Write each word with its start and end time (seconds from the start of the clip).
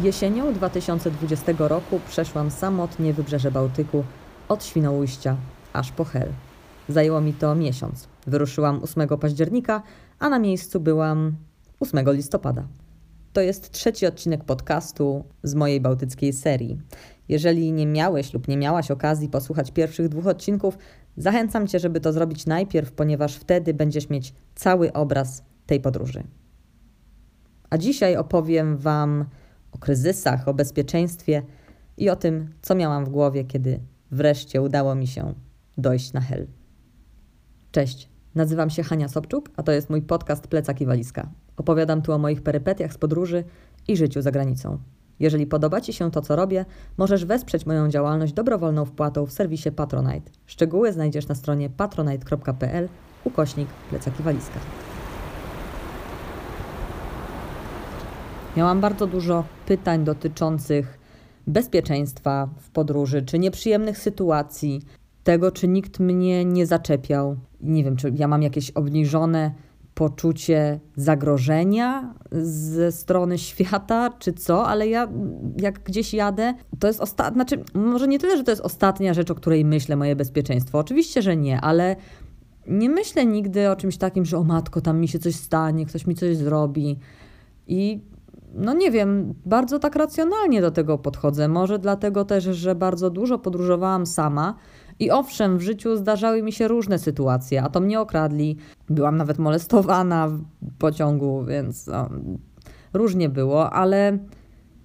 Jesienią 0.00 0.52
2020 0.52 1.52
roku 1.58 2.00
przeszłam 2.08 2.50
samotnie 2.50 3.12
wybrzeże 3.12 3.50
Bałtyku 3.50 4.04
od 4.48 4.64
Świnoujścia 4.64 5.36
aż 5.72 5.92
po 5.92 6.04
Hel. 6.04 6.28
Zajęło 6.88 7.20
mi 7.20 7.32
to 7.34 7.54
miesiąc. 7.54 8.08
Wyruszyłam 8.26 8.80
8 8.82 9.08
października, 9.08 9.82
a 10.18 10.28
na 10.28 10.38
miejscu 10.38 10.80
byłam 10.80 11.36
8 11.80 12.12
listopada. 12.12 12.68
To 13.32 13.40
jest 13.40 13.70
trzeci 13.70 14.06
odcinek 14.06 14.44
podcastu 14.44 15.24
z 15.42 15.54
mojej 15.54 15.80
bałtyckiej 15.80 16.32
serii. 16.32 16.80
Jeżeli 17.28 17.72
nie 17.72 17.86
miałeś 17.86 18.34
lub 18.34 18.48
nie 18.48 18.56
miałaś 18.56 18.90
okazji 18.90 19.28
posłuchać 19.28 19.70
pierwszych 19.70 20.08
dwóch 20.08 20.26
odcinków, 20.26 20.78
zachęcam 21.16 21.66
Cię, 21.66 21.78
żeby 21.78 22.00
to 22.00 22.12
zrobić 22.12 22.46
najpierw, 22.46 22.92
ponieważ 22.92 23.36
wtedy 23.36 23.74
będziesz 23.74 24.08
mieć 24.08 24.34
cały 24.54 24.92
obraz 24.92 25.42
tej 25.66 25.80
podróży. 25.80 26.22
A 27.70 27.78
dzisiaj 27.78 28.16
opowiem 28.16 28.76
Wam 28.76 29.24
o 29.76 29.78
kryzysach, 29.78 30.48
o 30.48 30.54
bezpieczeństwie 30.54 31.42
i 31.96 32.10
o 32.10 32.16
tym, 32.16 32.48
co 32.62 32.74
miałam 32.74 33.04
w 33.04 33.08
głowie, 33.08 33.44
kiedy 33.44 33.80
wreszcie 34.10 34.62
udało 34.62 34.94
mi 34.94 35.06
się 35.06 35.34
dojść 35.78 36.12
na 36.12 36.20
hel. 36.20 36.46
Cześć, 37.72 38.08
nazywam 38.34 38.70
się 38.70 38.82
Hania 38.82 39.08
Sobczuk, 39.08 39.50
a 39.56 39.62
to 39.62 39.72
jest 39.72 39.90
mój 39.90 40.02
podcast 40.02 40.46
Plecak 40.46 40.80
i 40.80 40.86
Walizka. 40.86 41.28
Opowiadam 41.56 42.02
tu 42.02 42.12
o 42.12 42.18
moich 42.18 42.42
perypetiach 42.42 42.92
z 42.92 42.98
podróży 42.98 43.44
i 43.88 43.96
życiu 43.96 44.22
za 44.22 44.30
granicą. 44.30 44.78
Jeżeli 45.20 45.46
podoba 45.46 45.80
Ci 45.80 45.92
się 45.92 46.10
to, 46.10 46.22
co 46.22 46.36
robię, 46.36 46.64
możesz 46.96 47.24
wesprzeć 47.24 47.66
moją 47.66 47.88
działalność 47.88 48.32
dobrowolną 48.32 48.84
wpłatą 48.84 49.26
w 49.26 49.32
serwisie 49.32 49.72
Patronite. 49.72 50.30
Szczegóły 50.46 50.92
znajdziesz 50.92 51.28
na 51.28 51.34
stronie 51.34 51.70
patronite.pl 51.70 52.88
ukośnik 53.24 53.68
plecak 53.90 54.20
i 54.20 54.22
walizka. 54.22 54.60
Miałam 58.56 58.80
bardzo 58.80 59.06
dużo 59.06 59.44
pytań 59.66 60.04
dotyczących 60.04 60.98
bezpieczeństwa 61.46 62.48
w 62.58 62.70
podróży, 62.70 63.22
czy 63.22 63.38
nieprzyjemnych 63.38 63.98
sytuacji, 63.98 64.82
tego, 65.24 65.50
czy 65.50 65.68
nikt 65.68 66.00
mnie 66.00 66.44
nie 66.44 66.66
zaczepiał. 66.66 67.36
Nie 67.60 67.84
wiem, 67.84 67.96
czy 67.96 68.12
ja 68.16 68.28
mam 68.28 68.42
jakieś 68.42 68.70
obniżone 68.70 69.50
poczucie 69.94 70.80
zagrożenia 70.96 72.14
ze 72.42 72.92
strony 72.92 73.38
świata, 73.48 74.10
czy 74.18 74.32
co, 74.32 74.66
ale 74.66 74.88
ja 74.88 75.08
jak 75.60 75.82
gdzieś 75.82 76.14
jadę, 76.14 76.54
to 76.78 76.86
jest 76.86 77.00
ostatnia, 77.00 77.34
znaczy 77.34 77.64
może 77.74 78.08
nie 78.08 78.18
tyle, 78.18 78.36
że 78.36 78.44
to 78.44 78.50
jest 78.50 78.62
ostatnia 78.62 79.14
rzecz, 79.14 79.30
o 79.30 79.34
której 79.34 79.64
myślę, 79.64 79.96
moje 79.96 80.16
bezpieczeństwo. 80.16 80.78
Oczywiście, 80.78 81.22
że 81.22 81.36
nie, 81.36 81.60
ale 81.60 81.96
nie 82.66 82.90
myślę 82.90 83.26
nigdy 83.26 83.70
o 83.70 83.76
czymś 83.76 83.96
takim, 83.96 84.24
że 84.24 84.38
o 84.38 84.44
matko, 84.44 84.80
tam 84.80 85.00
mi 85.00 85.08
się 85.08 85.18
coś 85.18 85.34
stanie, 85.34 85.86
ktoś 85.86 86.06
mi 86.06 86.14
coś 86.14 86.36
zrobi. 86.36 86.98
I 87.66 88.00
no 88.56 88.74
nie 88.74 88.90
wiem, 88.90 89.34
bardzo 89.46 89.78
tak 89.78 89.96
racjonalnie 89.96 90.60
do 90.60 90.70
tego 90.70 90.98
podchodzę. 90.98 91.48
Może 91.48 91.78
dlatego 91.78 92.24
też, 92.24 92.44
że 92.44 92.74
bardzo 92.74 93.10
dużo 93.10 93.38
podróżowałam 93.38 94.06
sama. 94.06 94.54
I 94.98 95.10
owszem, 95.10 95.58
w 95.58 95.62
życiu 95.62 95.96
zdarzały 95.96 96.42
mi 96.42 96.52
się 96.52 96.68
różne 96.68 96.98
sytuacje, 96.98 97.62
a 97.62 97.68
to 97.68 97.80
mnie 97.80 98.00
okradli. 98.00 98.56
Byłam 98.88 99.16
nawet 99.16 99.38
molestowana 99.38 100.28
w 100.28 100.44
pociągu, 100.78 101.44
więc 101.44 101.86
no, 101.86 102.08
różnie 102.92 103.28
było, 103.28 103.70
ale 103.70 104.18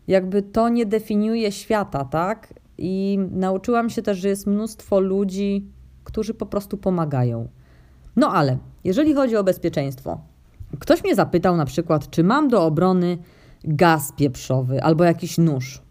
jakby 0.08 0.42
to 0.42 0.70
nie 0.70 0.86
definiuje 0.86 1.52
świata, 1.52 2.06
tak? 2.06 2.54
I 2.78 3.20
nauczyłam 3.32 3.90
się 3.90 4.02
też, 4.02 4.18
że 4.18 4.28
jest 4.28 4.48
mnóstwo 4.48 5.00
ludzi, 5.00 5.68
którzy 6.04 6.34
po 6.34 6.46
prostu 6.46 6.78
pomagają. 6.78 7.48
No 8.16 8.32
ale 8.32 8.58
jeżeli 8.84 9.14
chodzi 9.14 9.36
o 9.36 9.44
bezpieczeństwo, 9.44 10.22
ktoś 10.80 11.04
mnie 11.04 11.16
zapytał 11.16 11.58
na 11.58 11.66
przykład, 11.66 12.10
czy 12.10 12.24
mam 12.24 12.48
do 12.48 12.66
obrony 12.66 13.18
gaz 13.64 14.12
pieprzowy 14.12 14.84
albo 14.84 15.04
jakiś 15.04 15.38
nóż. 15.38 15.82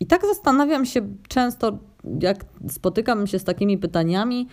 I 0.00 0.06
tak 0.06 0.22
zastanawiam 0.26 0.86
się 0.86 1.00
często, 1.28 1.78
jak 2.22 2.44
spotykam 2.68 3.26
się 3.26 3.38
z 3.38 3.44
takimi 3.44 3.78
pytaniami, 3.78 4.48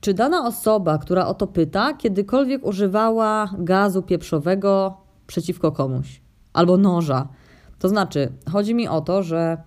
czy 0.00 0.14
dana 0.14 0.46
osoba, 0.46 0.98
która 0.98 1.26
o 1.26 1.34
to 1.34 1.46
pyta, 1.46 1.94
kiedykolwiek 1.94 2.66
używała 2.66 3.50
gazu 3.58 4.02
pieprzowego 4.02 4.96
przeciwko 5.26 5.72
komuś 5.72 6.20
albo 6.52 6.76
noża. 6.76 7.28
To 7.78 7.88
znaczy, 7.88 8.32
chodzi 8.50 8.74
mi 8.74 8.88
o 8.88 9.00
to, 9.00 9.22
że 9.22 9.62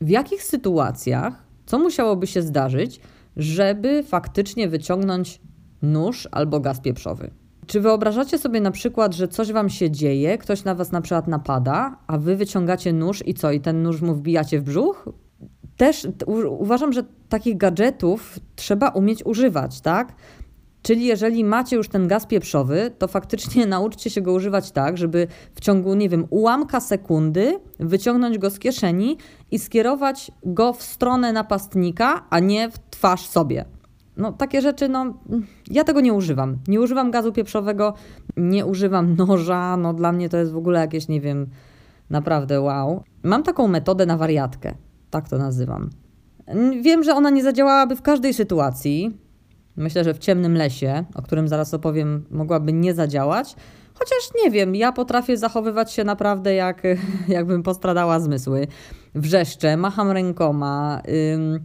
w 0.00 0.08
jakich 0.08 0.42
sytuacjach, 0.42 1.44
co 1.66 1.78
musiałoby 1.78 2.26
się 2.26 2.42
zdarzyć, 2.42 3.00
żeby 3.36 4.02
faktycznie 4.02 4.68
wyciągnąć 4.68 5.40
nóż 5.82 6.28
albo 6.32 6.60
gaz 6.60 6.80
pieprzowy. 6.80 7.30
Czy 7.66 7.80
wyobrażacie 7.80 8.38
sobie 8.38 8.60
na 8.60 8.70
przykład, 8.70 9.14
że 9.14 9.28
coś 9.28 9.52
wam 9.52 9.70
się 9.70 9.90
dzieje, 9.90 10.38
ktoś 10.38 10.64
na 10.64 10.74
was 10.74 10.92
na 10.92 11.00
przykład 11.00 11.28
napada, 11.28 11.96
a 12.06 12.18
wy 12.18 12.36
wyciągacie 12.36 12.92
nóż 12.92 13.22
i 13.26 13.34
co, 13.34 13.52
i 13.52 13.60
ten 13.60 13.82
nóż 13.82 14.02
mu 14.02 14.14
wbijacie 14.14 14.60
w 14.60 14.62
brzuch? 14.62 15.08
Też 15.76 16.06
uważam, 16.48 16.92
że 16.92 17.02
takich 17.28 17.56
gadżetów 17.56 18.38
trzeba 18.56 18.88
umieć 18.88 19.26
używać, 19.26 19.80
tak? 19.80 20.14
Czyli 20.82 21.06
jeżeli 21.06 21.44
macie 21.44 21.76
już 21.76 21.88
ten 21.88 22.08
gaz 22.08 22.26
pieprzowy, 22.26 22.90
to 22.98 23.08
faktycznie 23.08 23.66
nauczcie 23.76 24.10
się 24.10 24.20
go 24.20 24.32
używać 24.32 24.70
tak, 24.70 24.98
żeby 24.98 25.26
w 25.54 25.60
ciągu, 25.60 25.94
nie 25.94 26.08
wiem, 26.08 26.26
ułamka 26.30 26.80
sekundy 26.80 27.60
wyciągnąć 27.78 28.38
go 28.38 28.50
z 28.50 28.58
kieszeni 28.58 29.16
i 29.50 29.58
skierować 29.58 30.30
go 30.44 30.72
w 30.72 30.82
stronę 30.82 31.32
napastnika, 31.32 32.26
a 32.30 32.38
nie 32.38 32.70
w 32.70 32.78
twarz 32.90 33.26
sobie. 33.26 33.64
No 34.16 34.32
takie 34.32 34.60
rzeczy, 34.60 34.88
no 34.88 35.14
ja 35.70 35.84
tego 35.84 36.00
nie 36.00 36.12
używam. 36.12 36.58
Nie 36.68 36.80
używam 36.80 37.10
gazu 37.10 37.32
pieprzowego, 37.32 37.94
nie 38.36 38.66
używam 38.66 39.16
noża, 39.26 39.76
no 39.76 39.94
dla 39.94 40.12
mnie 40.12 40.28
to 40.28 40.36
jest 40.36 40.52
w 40.52 40.56
ogóle 40.56 40.80
jakieś, 40.80 41.08
nie 41.08 41.20
wiem, 41.20 41.46
naprawdę 42.10 42.60
wow. 42.60 43.02
Mam 43.22 43.42
taką 43.42 43.68
metodę 43.68 44.06
na 44.06 44.16
wariatkę, 44.16 44.74
tak 45.10 45.28
to 45.28 45.38
nazywam. 45.38 45.90
Wiem, 46.82 47.04
że 47.04 47.14
ona 47.14 47.30
nie 47.30 47.42
zadziałałaby 47.42 47.96
w 47.96 48.02
każdej 48.02 48.34
sytuacji. 48.34 49.18
Myślę, 49.76 50.04
że 50.04 50.14
w 50.14 50.18
ciemnym 50.18 50.54
lesie, 50.54 51.04
o 51.14 51.22
którym 51.22 51.48
zaraz 51.48 51.74
opowiem, 51.74 52.24
mogłaby 52.30 52.72
nie 52.72 52.94
zadziałać. 52.94 53.56
Chociaż 53.94 54.42
nie 54.44 54.50
wiem, 54.50 54.74
ja 54.74 54.92
potrafię 54.92 55.36
zachowywać 55.36 55.92
się 55.92 56.04
naprawdę 56.04 56.54
jak, 56.54 56.82
jakbym 57.28 57.62
postradała 57.62 58.20
zmysły. 58.20 58.66
Wrzeszczę, 59.14 59.76
macham 59.76 60.10
rękoma. 60.10 61.02
Ym, 61.34 61.60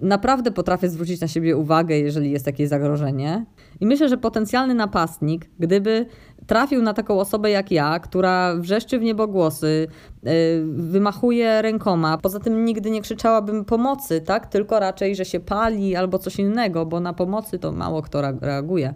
naprawdę 0.00 0.50
potrafię 0.50 0.88
zwrócić 0.88 1.20
na 1.20 1.28
siebie 1.28 1.56
uwagę, 1.56 1.98
jeżeli 1.98 2.30
jest 2.30 2.46
jakieś 2.46 2.68
zagrożenie. 2.68 3.46
I 3.80 3.86
myślę, 3.86 4.08
że 4.08 4.18
potencjalny 4.18 4.74
napastnik, 4.74 5.50
gdyby 5.58 6.06
trafił 6.46 6.82
na 6.82 6.94
taką 6.94 7.20
osobę 7.20 7.50
jak 7.50 7.70
ja, 7.70 7.98
która 7.98 8.56
wrzeszczy 8.56 8.98
w 8.98 9.02
niebogłosy, 9.02 9.86
yy, 10.22 10.30
wymachuje 10.66 11.62
rękoma, 11.62 12.18
poza 12.18 12.40
tym 12.40 12.64
nigdy 12.64 12.90
nie 12.90 13.02
krzyczałabym 13.02 13.64
pomocy, 13.64 14.20
tak? 14.20 14.46
Tylko 14.46 14.80
raczej, 14.80 15.16
że 15.16 15.24
się 15.24 15.40
pali 15.40 15.96
albo 15.96 16.18
coś 16.18 16.38
innego, 16.38 16.86
bo 16.86 17.00
na 17.00 17.12
pomocy 17.12 17.58
to 17.58 17.72
mało 17.72 18.02
kto 18.02 18.22
reaguje. 18.40 18.94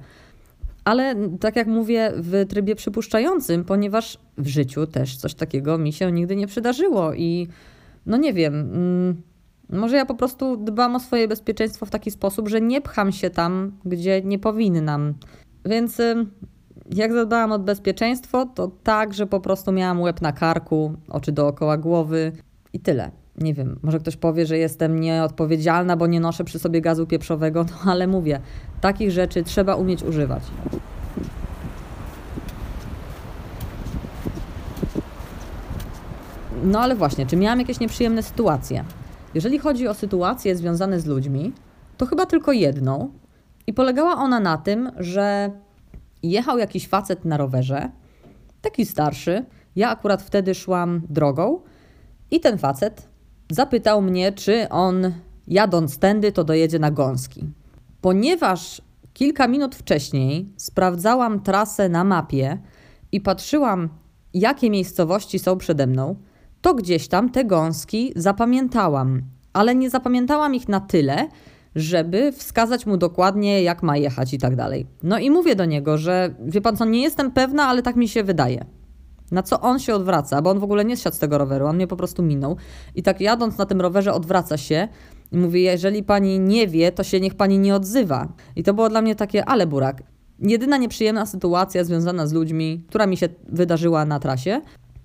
Ale 0.84 1.14
tak 1.40 1.56
jak 1.56 1.66
mówię, 1.66 2.12
w 2.16 2.46
trybie 2.48 2.74
przypuszczającym, 2.74 3.64
ponieważ 3.64 4.18
w 4.38 4.46
życiu 4.46 4.86
też 4.86 5.16
coś 5.16 5.34
takiego 5.34 5.78
mi 5.78 5.92
się 5.92 6.12
nigdy 6.12 6.36
nie 6.36 6.46
przydarzyło 6.46 7.14
i 7.14 7.48
no 8.06 8.16
nie 8.16 8.32
wiem. 8.32 8.72
Może 9.72 9.96
ja 9.96 10.06
po 10.06 10.14
prostu 10.14 10.56
dbam 10.56 10.96
o 10.96 11.00
swoje 11.00 11.28
bezpieczeństwo 11.28 11.86
w 11.86 11.90
taki 11.90 12.10
sposób, 12.10 12.48
że 12.48 12.60
nie 12.60 12.80
pcham 12.80 13.12
się 13.12 13.30
tam, 13.30 13.72
gdzie 13.84 14.22
nie 14.24 14.38
powinnam. 14.38 15.14
Więc 15.64 16.00
jak 16.90 17.12
zadbałam 17.12 17.52
o 17.52 17.58
bezpieczeństwo, 17.58 18.46
to 18.46 18.70
tak, 18.82 19.14
że 19.14 19.26
po 19.26 19.40
prostu 19.40 19.72
miałam 19.72 20.00
łeb 20.00 20.20
na 20.20 20.32
karku, 20.32 20.94
oczy 21.08 21.32
dookoła 21.32 21.76
głowy 21.76 22.32
i 22.72 22.80
tyle. 22.80 23.10
Nie 23.38 23.54
wiem, 23.54 23.78
może 23.82 23.98
ktoś 23.98 24.16
powie, 24.16 24.46
że 24.46 24.58
jestem 24.58 25.00
nieodpowiedzialna, 25.00 25.96
bo 25.96 26.06
nie 26.06 26.20
noszę 26.20 26.44
przy 26.44 26.58
sobie 26.58 26.80
gazu 26.80 27.06
pieprzowego, 27.06 27.64
no 27.70 27.92
ale 27.92 28.06
mówię, 28.06 28.40
takich 28.80 29.10
rzeczy 29.10 29.42
trzeba 29.42 29.74
umieć 29.74 30.02
używać. 30.02 30.42
No 36.64 36.80
ale 36.80 36.96
właśnie, 36.96 37.26
czy 37.26 37.36
miałam 37.36 37.58
jakieś 37.58 37.80
nieprzyjemne 37.80 38.22
sytuacje? 38.22 38.84
Jeżeli 39.34 39.58
chodzi 39.58 39.88
o 39.88 39.94
sytuacje 39.94 40.56
związane 40.56 41.00
z 41.00 41.06
ludźmi, 41.06 41.52
to 41.96 42.06
chyba 42.06 42.26
tylko 42.26 42.52
jedną. 42.52 43.12
I 43.66 43.72
polegała 43.72 44.16
ona 44.16 44.40
na 44.40 44.58
tym, 44.58 44.90
że 44.96 45.50
jechał 46.22 46.58
jakiś 46.58 46.88
facet 46.88 47.24
na 47.24 47.36
rowerze, 47.36 47.90
taki 48.62 48.86
starszy. 48.86 49.44
Ja 49.76 49.90
akurat 49.90 50.22
wtedy 50.22 50.54
szłam 50.54 51.02
drogą 51.08 51.60
i 52.30 52.40
ten 52.40 52.58
facet 52.58 53.08
zapytał 53.50 54.02
mnie, 54.02 54.32
czy 54.32 54.68
on 54.68 55.12
jadąc 55.48 55.98
tędy, 55.98 56.32
to 56.32 56.44
dojedzie 56.44 56.78
na 56.78 56.90
gąski. 56.90 57.44
Ponieważ 58.00 58.82
kilka 59.14 59.48
minut 59.48 59.74
wcześniej 59.74 60.52
sprawdzałam 60.56 61.40
trasę 61.40 61.88
na 61.88 62.04
mapie 62.04 62.58
i 63.12 63.20
patrzyłam, 63.20 63.88
jakie 64.34 64.70
miejscowości 64.70 65.38
są 65.38 65.58
przede 65.58 65.86
mną, 65.86 66.16
to 66.62 66.74
gdzieś 66.74 67.08
tam 67.08 67.30
te 67.30 67.44
gąski 67.44 68.12
zapamiętałam, 68.16 69.22
ale 69.52 69.74
nie 69.74 69.90
zapamiętałam 69.90 70.54
ich 70.54 70.68
na 70.68 70.80
tyle, 70.80 71.28
żeby 71.74 72.32
wskazać 72.32 72.86
mu 72.86 72.96
dokładnie, 72.96 73.62
jak 73.62 73.82
ma 73.82 73.96
jechać 73.96 74.34
i 74.34 74.38
tak 74.38 74.56
dalej. 74.56 74.86
No 75.02 75.18
i 75.18 75.30
mówię 75.30 75.56
do 75.56 75.64
niego, 75.64 75.98
że 75.98 76.34
wie 76.46 76.60
pan 76.60 76.76
co, 76.76 76.84
nie 76.84 77.02
jestem 77.02 77.30
pewna, 77.30 77.64
ale 77.64 77.82
tak 77.82 77.96
mi 77.96 78.08
się 78.08 78.24
wydaje. 78.24 78.64
Na 79.30 79.42
co 79.42 79.60
on 79.60 79.78
się 79.78 79.94
odwraca, 79.94 80.42
bo 80.42 80.50
on 80.50 80.58
w 80.58 80.64
ogóle 80.64 80.84
nie 80.84 80.96
zsiadł 80.96 81.16
z 81.16 81.18
tego 81.18 81.38
roweru, 81.38 81.66
on 81.66 81.76
mnie 81.76 81.86
po 81.86 81.96
prostu 81.96 82.22
minął. 82.22 82.56
I 82.94 83.02
tak 83.02 83.20
jadąc 83.20 83.58
na 83.58 83.66
tym 83.66 83.80
rowerze 83.80 84.12
odwraca 84.12 84.56
się 84.56 84.88
i 85.32 85.36
mówi, 85.36 85.62
jeżeli 85.62 86.02
pani 86.02 86.40
nie 86.40 86.68
wie, 86.68 86.92
to 86.92 87.04
się 87.04 87.20
niech 87.20 87.34
pani 87.34 87.58
nie 87.58 87.74
odzywa. 87.74 88.28
I 88.56 88.62
to 88.62 88.74
było 88.74 88.88
dla 88.88 89.02
mnie 89.02 89.14
takie, 89.14 89.44
ale 89.44 89.66
burak. 89.66 90.02
Jedyna 90.38 90.76
nieprzyjemna 90.76 91.26
sytuacja 91.26 91.84
związana 91.84 92.26
z 92.26 92.32
ludźmi, 92.32 92.84
która 92.88 93.06
mi 93.06 93.16
się 93.16 93.28
wydarzyła 93.48 94.04
na 94.04 94.20
trasie. 94.20 94.60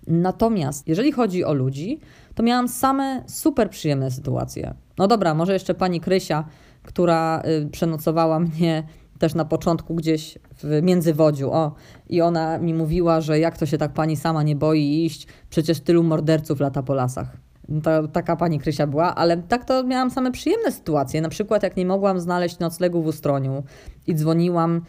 Natomiast 0.07 0.87
jeżeli 0.87 1.11
chodzi 1.11 1.43
o 1.43 1.53
ludzi, 1.53 1.99
to 2.35 2.43
miałam 2.43 2.67
same 2.67 3.23
super 3.27 3.69
przyjemne 3.69 4.11
sytuacje. 4.11 4.73
No 4.97 5.07
dobra, 5.07 5.33
może 5.33 5.53
jeszcze 5.53 5.73
pani 5.73 6.01
Krysia, 6.01 6.45
która 6.83 7.41
y, 7.65 7.69
przenocowała 7.69 8.39
mnie 8.49 8.83
też 9.19 9.35
na 9.35 9.45
początku 9.45 9.95
gdzieś 9.95 10.37
w 10.63 10.81
Międzywodziu. 10.81 11.51
O, 11.51 11.75
i 12.09 12.21
ona 12.21 12.57
mi 12.57 12.73
mówiła, 12.73 13.21
że 13.21 13.39
jak 13.39 13.57
to 13.57 13.65
się 13.65 13.77
tak 13.77 13.93
pani 13.93 14.17
sama 14.17 14.43
nie 14.43 14.55
boi 14.55 15.05
iść, 15.05 15.27
przecież 15.49 15.79
tylu 15.79 16.03
morderców 16.03 16.59
lata 16.59 16.83
po 16.83 16.93
lasach. 16.93 17.37
To, 17.83 18.07
taka 18.07 18.35
pani 18.35 18.59
Krysia 18.59 18.87
była, 18.87 19.15
ale 19.15 19.37
tak 19.37 19.65
to 19.65 19.83
miałam 19.83 20.11
same 20.11 20.31
przyjemne 20.31 20.71
sytuacje. 20.71 21.21
Na 21.21 21.29
przykład 21.29 21.63
jak 21.63 21.77
nie 21.77 21.85
mogłam 21.85 22.19
znaleźć 22.19 22.59
noclegu 22.59 23.03
w 23.03 23.07
Ustroniu 23.07 23.63
i 24.07 24.15
dzwoniłam 24.15 24.81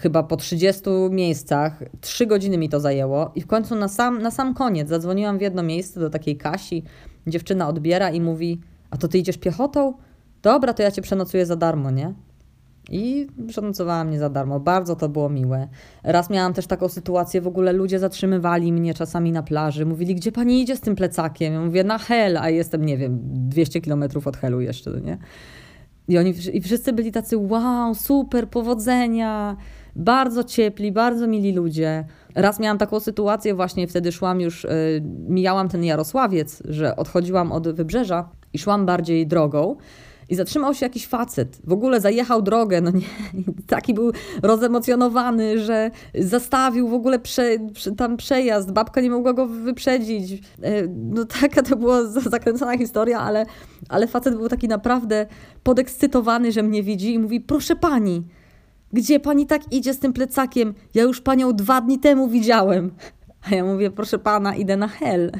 chyba 0.00 0.22
po 0.22 0.36
30 0.36 0.82
miejscach, 1.10 1.82
trzy 2.00 2.26
godziny 2.26 2.58
mi 2.58 2.68
to 2.68 2.80
zajęło 2.80 3.32
i 3.34 3.40
w 3.40 3.46
końcu 3.46 3.74
na 3.74 3.88
sam, 3.88 4.22
na 4.22 4.30
sam 4.30 4.54
koniec 4.54 4.88
zadzwoniłam 4.88 5.38
w 5.38 5.40
jedno 5.40 5.62
miejsce 5.62 6.00
do 6.00 6.10
takiej 6.10 6.36
Kasi, 6.36 6.82
dziewczyna 7.26 7.68
odbiera 7.68 8.10
i 8.10 8.20
mówi, 8.20 8.60
a 8.90 8.96
to 8.96 9.08
ty 9.08 9.18
idziesz 9.18 9.38
piechotą? 9.38 9.94
Dobra, 10.42 10.74
to 10.74 10.82
ja 10.82 10.90
cię 10.90 11.02
przenocuję 11.02 11.46
za 11.46 11.56
darmo, 11.56 11.90
nie? 11.90 12.14
I 12.90 13.26
przenocowała 13.48 14.04
mnie 14.04 14.18
za 14.18 14.30
darmo. 14.30 14.60
Bardzo 14.60 14.96
to 14.96 15.08
było 15.08 15.28
miłe. 15.28 15.68
Raz 16.02 16.30
miałam 16.30 16.52
też 16.52 16.66
taką 16.66 16.88
sytuację, 16.88 17.40
w 17.40 17.46
ogóle 17.46 17.72
ludzie 17.72 17.98
zatrzymywali 17.98 18.72
mnie 18.72 18.94
czasami 18.94 19.32
na 19.32 19.42
plaży. 19.42 19.86
Mówili, 19.86 20.14
gdzie 20.14 20.32
pani 20.32 20.62
idzie 20.62 20.76
z 20.76 20.80
tym 20.80 20.96
plecakiem? 20.96 21.52
Ja 21.54 21.60
mówię, 21.60 21.84
na 21.84 21.98
hel, 21.98 22.38
a 22.38 22.50
jestem, 22.50 22.84
nie 22.84 22.98
wiem, 22.98 23.18
200 23.22 23.80
kilometrów 23.80 24.26
od 24.26 24.36
helu 24.36 24.60
jeszcze, 24.60 24.90
nie? 24.90 25.18
I 26.12 26.18
oni 26.18 26.34
i 26.52 26.60
wszyscy 26.60 26.92
byli 26.92 27.12
tacy, 27.12 27.36
wow, 27.36 27.94
super, 27.94 28.48
powodzenia, 28.48 29.56
bardzo 29.96 30.44
ciepli, 30.44 30.92
bardzo 30.92 31.26
mili 31.26 31.52
ludzie. 31.52 32.04
Raz 32.34 32.60
miałam 32.60 32.78
taką 32.78 33.00
sytuację, 33.00 33.54
właśnie 33.54 33.88
wtedy 33.88 34.12
szłam 34.12 34.40
już, 34.40 34.64
y, 34.64 34.68
mijałam 35.28 35.68
ten 35.68 35.84
Jarosławiec, 35.84 36.62
że 36.68 36.96
odchodziłam 36.96 37.52
od 37.52 37.68
wybrzeża 37.68 38.28
i 38.52 38.58
szłam 38.58 38.86
bardziej 38.86 39.26
drogą. 39.26 39.76
I 40.32 40.34
zatrzymał 40.34 40.74
się 40.74 40.86
jakiś 40.86 41.06
facet. 41.06 41.58
W 41.64 41.72
ogóle 41.72 42.00
zajechał 42.00 42.42
drogę, 42.42 42.80
no 42.80 42.90
nie, 42.90 43.06
taki 43.66 43.94
był 43.94 44.12
rozemocjonowany, 44.42 45.58
że 45.58 45.90
zastawił 46.14 46.88
w 46.88 46.94
ogóle 46.94 47.18
prze, 47.18 47.58
tam 47.96 48.16
przejazd. 48.16 48.72
Babka 48.72 49.00
nie 49.00 49.10
mogła 49.10 49.32
go 49.32 49.46
wyprzedzić. 49.46 50.32
E, 50.62 50.86
no 50.88 51.24
taka 51.24 51.62
to 51.62 51.76
była 51.76 52.04
zakręcona 52.04 52.78
historia, 52.78 53.20
ale, 53.20 53.46
ale 53.88 54.06
facet 54.06 54.36
był 54.36 54.48
taki 54.48 54.68
naprawdę 54.68 55.26
podekscytowany, 55.62 56.52
że 56.52 56.62
mnie 56.62 56.82
widzi 56.82 57.14
i 57.14 57.18
mówi: 57.18 57.40
Proszę 57.40 57.76
pani, 57.76 58.22
gdzie 58.92 59.20
pani 59.20 59.46
tak 59.46 59.72
idzie 59.72 59.94
z 59.94 59.98
tym 59.98 60.12
plecakiem? 60.12 60.74
Ja 60.94 61.02
już 61.02 61.20
panią 61.20 61.52
dwa 61.52 61.80
dni 61.80 61.98
temu 61.98 62.28
widziałem. 62.28 62.90
A 63.50 63.54
ja 63.54 63.64
mówię: 63.64 63.90
Proszę 63.90 64.18
pana, 64.18 64.54
idę 64.54 64.76
na 64.76 64.88
hel. 64.88 65.32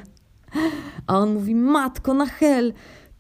A 1.06 1.18
on 1.18 1.34
mówi: 1.34 1.54
Matko, 1.54 2.14
na 2.14 2.26
hel 2.26 2.72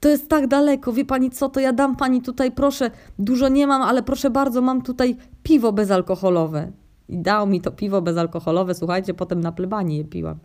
to 0.02 0.08
jest 0.08 0.28
tak 0.28 0.46
daleko, 0.46 0.92
wie 0.92 1.04
pani 1.04 1.30
co, 1.30 1.48
to 1.48 1.60
ja 1.60 1.72
dam 1.72 1.96
pani 1.96 2.22
tutaj, 2.22 2.52
proszę, 2.52 2.90
dużo 3.18 3.48
nie 3.48 3.66
mam, 3.66 3.82
ale 3.82 4.02
proszę 4.02 4.30
bardzo, 4.30 4.62
mam 4.62 4.82
tutaj 4.82 5.16
piwo 5.42 5.72
bezalkoholowe. 5.72 6.72
I 7.08 7.18
dał 7.18 7.46
mi 7.46 7.60
to 7.60 7.70
piwo 7.70 8.02
bezalkoholowe, 8.02 8.74
słuchajcie, 8.74 9.14
potem 9.14 9.40
na 9.40 9.52
plebanii 9.52 9.98
je 9.98 10.04
piłam. 10.04 10.38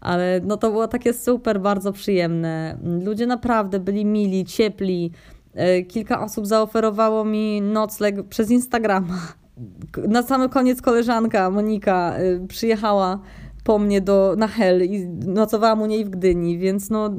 Ale 0.00 0.40
no 0.44 0.56
to 0.56 0.70
było 0.70 0.88
takie 0.88 1.12
super, 1.12 1.60
bardzo 1.60 1.92
przyjemne. 1.92 2.78
Ludzie 3.04 3.26
naprawdę 3.26 3.80
byli 3.80 4.04
mili, 4.04 4.44
ciepli. 4.44 5.10
E, 5.54 5.82
kilka 5.82 6.24
osób 6.24 6.46
zaoferowało 6.46 7.24
mi 7.24 7.62
nocleg 7.62 8.28
przez 8.28 8.50
Instagrama. 8.50 9.18
Na 10.08 10.22
sam 10.22 10.48
koniec 10.48 10.82
koleżanka 10.82 11.50
Monika 11.50 12.14
e, 12.16 12.46
przyjechała 12.46 13.18
po 13.64 13.78
mnie 13.78 14.00
do, 14.00 14.34
na 14.38 14.48
Hel 14.48 14.84
i 14.84 15.06
nocowałam 15.26 15.82
u 15.82 15.86
niej 15.86 16.04
w 16.04 16.10
Gdyni, 16.10 16.58
więc 16.58 16.90
no 16.90 17.10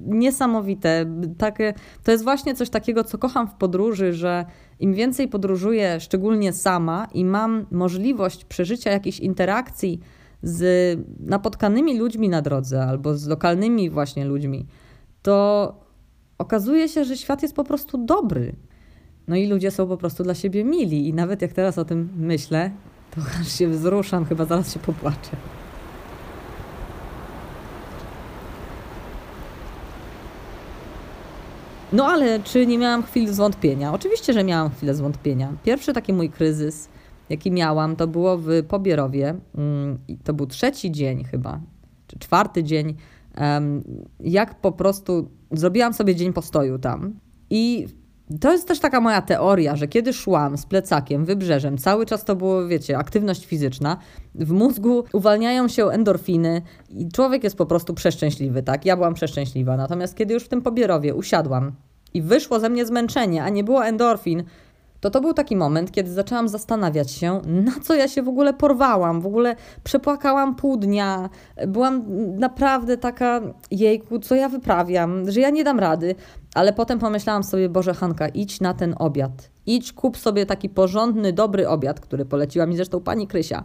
niesamowite. 0.00 1.06
Takie, 1.38 1.74
to 2.04 2.12
jest 2.12 2.24
właśnie 2.24 2.54
coś 2.54 2.70
takiego, 2.70 3.04
co 3.04 3.18
kocham 3.18 3.48
w 3.48 3.54
podróży, 3.54 4.12
że 4.12 4.46
im 4.80 4.94
więcej 4.94 5.28
podróżuję, 5.28 6.00
szczególnie 6.00 6.52
sama 6.52 7.08
i 7.14 7.24
mam 7.24 7.66
możliwość 7.70 8.44
przeżycia 8.44 8.90
jakiejś 8.90 9.20
interakcji 9.20 10.00
z 10.42 10.98
napotkanymi 11.20 11.98
ludźmi 11.98 12.28
na 12.28 12.42
drodze 12.42 12.82
albo 12.82 13.16
z 13.16 13.26
lokalnymi 13.26 13.90
właśnie 13.90 14.24
ludźmi, 14.24 14.66
to 15.22 15.74
okazuje 16.38 16.88
się, 16.88 17.04
że 17.04 17.16
świat 17.16 17.42
jest 17.42 17.54
po 17.54 17.64
prostu 17.64 17.98
dobry. 17.98 18.56
No 19.28 19.36
i 19.36 19.46
ludzie 19.46 19.70
są 19.70 19.86
po 19.86 19.96
prostu 19.96 20.22
dla 20.22 20.34
siebie 20.34 20.64
mili 20.64 21.08
i 21.08 21.14
nawet 21.14 21.42
jak 21.42 21.52
teraz 21.52 21.78
o 21.78 21.84
tym 21.84 22.08
myślę, 22.16 22.70
to 23.10 23.20
aż 23.40 23.58
się 23.58 23.68
wzruszam, 23.68 24.24
chyba 24.24 24.44
zaraz 24.44 24.74
się 24.74 24.80
popłaczę. 24.80 25.36
No 31.92 32.06
ale 32.06 32.40
czy 32.40 32.66
nie 32.66 32.78
miałam 32.78 33.02
chwil 33.02 33.32
zwątpienia? 33.32 33.92
Oczywiście, 33.92 34.32
że 34.32 34.44
miałam 34.44 34.70
chwilę 34.70 34.94
zwątpienia. 34.94 35.52
Pierwszy 35.64 35.92
taki 35.92 36.12
mój 36.12 36.30
kryzys, 36.30 36.88
jaki 37.28 37.50
miałam, 37.50 37.96
to 37.96 38.06
było 38.06 38.38
w 38.38 38.48
Pobierowie. 38.68 39.34
Mm, 39.54 39.98
to 40.24 40.34
był 40.34 40.46
trzeci 40.46 40.90
dzień 40.90 41.24
chyba, 41.24 41.60
czy 42.06 42.18
czwarty 42.18 42.64
dzień, 42.64 42.96
jak 44.20 44.60
po 44.60 44.72
prostu 44.72 45.30
zrobiłam 45.50 45.94
sobie 45.94 46.14
dzień 46.14 46.32
postoju 46.32 46.78
tam. 46.78 47.14
I 47.50 47.86
to 48.38 48.52
jest 48.52 48.68
też 48.68 48.80
taka 48.80 49.00
moja 49.00 49.22
teoria, 49.22 49.76
że 49.76 49.88
kiedy 49.88 50.12
szłam 50.12 50.58
z 50.58 50.66
plecakiem, 50.66 51.24
wybrzeżem, 51.24 51.78
cały 51.78 52.06
czas 52.06 52.24
to 52.24 52.36
było, 52.36 52.66
wiecie, 52.66 52.98
aktywność 52.98 53.46
fizyczna, 53.46 53.96
w 54.34 54.52
mózgu 54.52 55.04
uwalniają 55.12 55.68
się 55.68 55.88
endorfiny 55.88 56.62
i 56.90 57.08
człowiek 57.08 57.44
jest 57.44 57.56
po 57.56 57.66
prostu 57.66 57.94
przeszczęśliwy, 57.94 58.62
tak? 58.62 58.84
Ja 58.84 58.96
byłam 58.96 59.14
przeszczęśliwa. 59.14 59.76
Natomiast 59.76 60.16
kiedy 60.16 60.34
już 60.34 60.44
w 60.44 60.48
tym 60.48 60.62
pobierowie 60.62 61.14
usiadłam 61.14 61.72
i 62.14 62.22
wyszło 62.22 62.60
ze 62.60 62.68
mnie 62.68 62.86
zmęczenie, 62.86 63.42
a 63.44 63.48
nie 63.48 63.64
było 63.64 63.84
endorfin, 63.84 64.44
to 65.00 65.10
to 65.10 65.20
był 65.20 65.32
taki 65.32 65.56
moment, 65.56 65.92
kiedy 65.92 66.12
zaczęłam 66.12 66.48
zastanawiać 66.48 67.10
się, 67.10 67.40
na 67.46 67.72
co 67.82 67.94
ja 67.94 68.08
się 68.08 68.22
w 68.22 68.28
ogóle 68.28 68.54
porwałam. 68.54 69.20
W 69.20 69.26
ogóle 69.26 69.56
przepłakałam 69.84 70.54
pół 70.54 70.76
dnia. 70.76 71.30
Byłam 71.66 72.04
naprawdę 72.38 72.96
taka, 72.96 73.40
jejku, 73.70 74.18
co 74.18 74.34
ja 74.34 74.48
wyprawiam, 74.48 75.30
że 75.30 75.40
ja 75.40 75.50
nie 75.50 75.64
dam 75.64 75.78
rady. 75.78 76.14
Ale 76.54 76.72
potem 76.72 76.98
pomyślałam 76.98 77.42
sobie, 77.42 77.68
Boże 77.68 77.94
Hanka, 77.94 78.28
idź 78.28 78.60
na 78.60 78.74
ten 78.74 78.94
obiad. 78.98 79.50
Idź, 79.66 79.92
kup 79.92 80.18
sobie 80.18 80.46
taki 80.46 80.68
porządny, 80.68 81.32
dobry 81.32 81.68
obiad, 81.68 82.00
który 82.00 82.24
poleciła 82.24 82.66
mi 82.66 82.76
zresztą 82.76 83.00
pani 83.00 83.26
Krysia. 83.26 83.64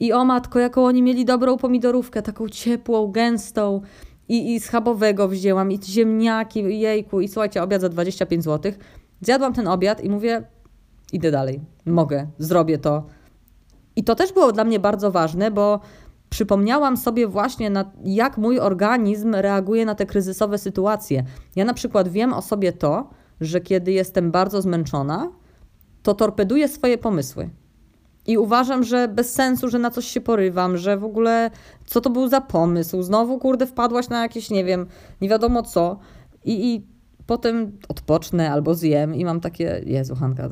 I 0.00 0.12
o 0.12 0.24
matko, 0.24 0.58
jaką 0.58 0.84
oni 0.84 1.02
mieli 1.02 1.24
dobrą 1.24 1.56
pomidorówkę, 1.56 2.22
taką 2.22 2.48
ciepłą, 2.48 3.06
gęstą. 3.06 3.80
I, 4.28 4.54
i 4.54 4.60
schabowego 4.60 5.28
wzięłam, 5.28 5.72
i 5.72 5.78
ziemniaki, 5.84 6.80
jejku. 6.80 7.20
I 7.20 7.28
słuchajcie, 7.28 7.62
obiad 7.62 7.80
za 7.80 7.88
25 7.88 8.44
zł. 8.44 8.72
Zjadłam 9.20 9.54
ten 9.54 9.68
obiad 9.68 10.04
i 10.04 10.10
mówię, 10.10 10.42
idę 11.12 11.30
dalej, 11.30 11.60
mogę, 11.86 12.26
zrobię 12.38 12.78
to. 12.78 13.06
I 13.96 14.04
to 14.04 14.14
też 14.14 14.32
było 14.32 14.52
dla 14.52 14.64
mnie 14.64 14.80
bardzo 14.80 15.10
ważne, 15.10 15.50
bo 15.50 15.80
przypomniałam 16.30 16.96
sobie 16.96 17.26
właśnie, 17.26 17.70
na, 17.70 17.90
jak 18.04 18.38
mój 18.38 18.60
organizm 18.60 19.34
reaguje 19.34 19.86
na 19.86 19.94
te 19.94 20.06
kryzysowe 20.06 20.58
sytuacje. 20.58 21.24
Ja 21.56 21.64
na 21.64 21.74
przykład 21.74 22.08
wiem 22.08 22.32
o 22.32 22.42
sobie 22.42 22.72
to, 22.72 23.10
że 23.40 23.60
kiedy 23.60 23.92
jestem 23.92 24.30
bardzo 24.30 24.62
zmęczona, 24.62 25.32
to 26.02 26.14
torpeduję 26.14 26.68
swoje 26.68 26.98
pomysły. 26.98 27.50
I 28.26 28.38
uważam, 28.38 28.84
że 28.84 29.08
bez 29.08 29.32
sensu, 29.32 29.68
że 29.68 29.78
na 29.78 29.90
coś 29.90 30.06
się 30.06 30.20
porywam, 30.20 30.76
że 30.76 30.96
w 30.96 31.04
ogóle 31.04 31.50
co 31.86 32.00
to 32.00 32.10
był 32.10 32.28
za 32.28 32.40
pomysł. 32.40 33.02
Znowu, 33.02 33.38
kurde, 33.38 33.66
wpadłaś 33.66 34.08
na 34.08 34.22
jakieś, 34.22 34.50
nie 34.50 34.64
wiem, 34.64 34.86
nie 35.20 35.28
wiadomo 35.28 35.62
co. 35.62 35.98
I, 36.44 36.74
i 36.74 36.86
potem 37.26 37.78
odpocznę 37.88 38.52
albo 38.52 38.74
zjem 38.74 39.14
i 39.14 39.24
mam 39.24 39.40
takie, 39.40 39.82
Jezu, 39.86 40.14
Hanka, 40.14 40.50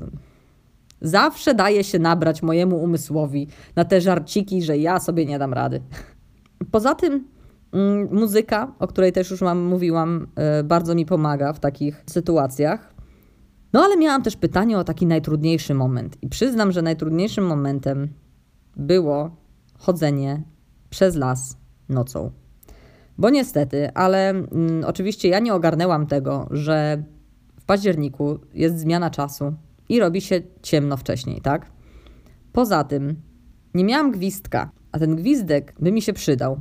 Zawsze 1.01 1.55
daje 1.55 1.85
się 1.85 1.99
nabrać 1.99 2.43
mojemu 2.43 2.77
umysłowi 2.77 3.49
na 3.77 3.85
te 3.85 4.01
żarciki, 4.01 4.63
że 4.63 4.79
ja 4.79 5.01
sobie 5.01 5.27
nie 5.27 5.39
dam 5.39 5.53
rady. 5.53 5.81
Poza 6.71 6.95
tym 6.95 7.29
mm, 7.73 8.09
muzyka, 8.13 8.73
o 8.79 8.87
której 8.87 9.13
też 9.13 9.31
już 9.31 9.41
mam, 9.41 9.59
mówiłam, 9.63 10.27
y, 10.61 10.65
bardzo 10.65 10.95
mi 10.95 11.07
pomaga 11.07 11.53
w 11.53 11.61
takich 11.61 12.05
sytuacjach. 12.11 12.95
No 13.73 13.83
ale 13.83 13.97
miałam 13.97 14.23
też 14.23 14.37
pytanie 14.37 14.79
o 14.79 14.85
taki 14.85 15.07
najtrudniejszy 15.07 15.75
moment. 15.75 16.17
I 16.23 16.29
przyznam, 16.29 16.73
że 16.73 16.83
najtrudniejszym 16.83 17.47
momentem 17.47 18.09
było 18.77 19.37
chodzenie 19.79 20.43
przez 20.91 21.17
las 21.17 21.57
nocą. 21.89 22.31
Bo 23.19 23.31
niestety, 23.31 23.95
ale 23.95 24.31
mm, 24.31 24.85
oczywiście 24.87 25.29
ja 25.29 25.39
nie 25.39 25.55
ogarnęłam 25.55 26.07
tego, 26.07 26.49
że 26.51 27.05
w 27.61 27.65
październiku 27.65 28.39
jest 28.55 28.79
zmiana 28.79 29.11
czasu, 29.11 29.55
i 29.89 30.01
robi 30.01 30.21
się 30.21 30.41
ciemno 30.63 30.97
wcześniej, 30.97 31.41
tak? 31.41 31.71
Poza 32.53 32.85
tym 32.85 33.17
nie 33.75 33.85
miałam 33.85 34.11
gwizdka, 34.11 34.71
a 34.93 34.99
ten 34.99 35.17
gwizdek 35.17 35.75
by 35.81 35.93
mi 35.93 36.03
się 36.03 36.13
przydał. 36.13 36.61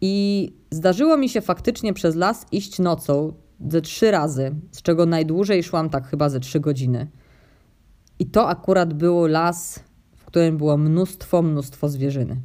I 0.00 0.52
zdarzyło 0.70 1.16
mi 1.16 1.28
się 1.28 1.40
faktycznie 1.40 1.94
przez 1.94 2.14
las 2.14 2.46
iść 2.52 2.78
nocą 2.78 3.32
ze 3.68 3.80
trzy 3.80 4.10
razy, 4.10 4.54
z 4.72 4.82
czego 4.82 5.06
najdłużej 5.06 5.62
szłam 5.62 5.90
tak 5.90 6.06
chyba 6.06 6.28
ze 6.28 6.40
trzy 6.40 6.60
godziny. 6.60 7.10
I 8.18 8.26
to 8.26 8.48
akurat 8.48 8.94
był 8.94 9.26
las, 9.26 9.84
w 10.16 10.24
którym 10.24 10.56
było 10.56 10.76
mnóstwo, 10.76 11.42
mnóstwo 11.42 11.88
zwierzyny. 11.88 12.40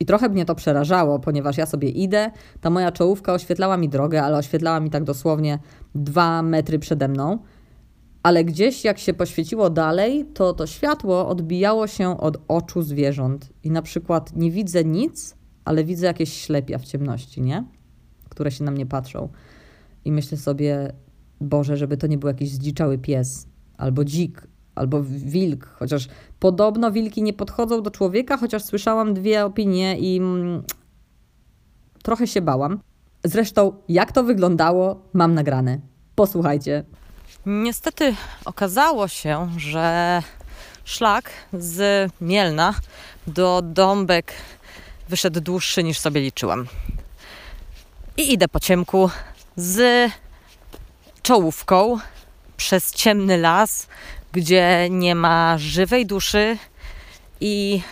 I 0.00 0.06
trochę 0.06 0.28
mnie 0.28 0.44
to 0.44 0.54
przerażało, 0.54 1.18
ponieważ 1.18 1.56
ja 1.56 1.66
sobie 1.66 1.88
idę, 1.88 2.30
ta 2.60 2.70
moja 2.70 2.92
czołówka 2.92 3.32
oświetlała 3.32 3.76
mi 3.76 3.88
drogę, 3.88 4.22
ale 4.22 4.36
oświetlała 4.36 4.80
mi 4.80 4.90
tak 4.90 5.04
dosłownie 5.04 5.58
dwa 5.94 6.42
metry 6.42 6.78
przede 6.78 7.08
mną. 7.08 7.38
Ale 8.22 8.44
gdzieś 8.44 8.84
jak 8.84 8.98
się 8.98 9.14
poświeciło 9.14 9.70
dalej, 9.70 10.24
to 10.34 10.52
to 10.52 10.66
światło 10.66 11.28
odbijało 11.28 11.86
się 11.86 12.18
od 12.18 12.38
oczu 12.48 12.82
zwierząt. 12.82 13.52
I 13.62 13.70
na 13.70 13.82
przykład 13.82 14.36
nie 14.36 14.50
widzę 14.50 14.84
nic, 14.84 15.36
ale 15.64 15.84
widzę 15.84 16.06
jakieś 16.06 16.32
ślepia 16.32 16.78
w 16.78 16.84
ciemności, 16.84 17.42
nie? 17.42 17.64
Które 18.28 18.50
się 18.50 18.64
na 18.64 18.70
mnie 18.70 18.86
patrzą. 18.86 19.28
I 20.04 20.12
myślę 20.12 20.38
sobie, 20.38 20.92
Boże, 21.40 21.76
żeby 21.76 21.96
to 21.96 22.06
nie 22.06 22.18
był 22.18 22.28
jakiś 22.28 22.50
zdziczały 22.50 22.98
pies, 22.98 23.46
albo 23.76 24.04
dzik, 24.04 24.46
albo 24.74 25.02
wilk, 25.02 25.66
chociaż 25.66 26.08
podobno 26.40 26.92
wilki 26.92 27.22
nie 27.22 27.32
podchodzą 27.32 27.82
do 27.82 27.90
człowieka, 27.90 28.36
chociaż 28.36 28.64
słyszałam 28.64 29.14
dwie 29.14 29.44
opinie 29.44 29.98
i 29.98 30.16
mm, 30.16 30.62
trochę 32.02 32.26
się 32.26 32.42
bałam. 32.42 32.80
Zresztą, 33.24 33.72
jak 33.88 34.12
to 34.12 34.24
wyglądało, 34.24 35.02
mam 35.12 35.34
nagrane. 35.34 35.80
Posłuchajcie. 36.14 36.84
Niestety 37.46 38.14
okazało 38.44 39.08
się, 39.08 39.50
że 39.56 40.22
szlak 40.84 41.30
z 41.52 42.10
Mielna 42.20 42.74
do 43.26 43.62
Dąbek 43.64 44.32
wyszedł 45.08 45.40
dłuższy 45.40 45.82
niż 45.82 45.98
sobie 45.98 46.20
liczyłam. 46.20 46.66
I 48.16 48.32
idę 48.32 48.48
po 48.48 48.60
ciemku 48.60 49.10
z 49.56 50.10
czołówką 51.22 51.98
przez 52.56 52.92
ciemny 52.92 53.38
las, 53.38 53.88
gdzie 54.32 54.88
nie 54.90 55.14
ma 55.14 55.58
żywej 55.58 56.06
duszy 56.06 56.58
i 57.40 57.82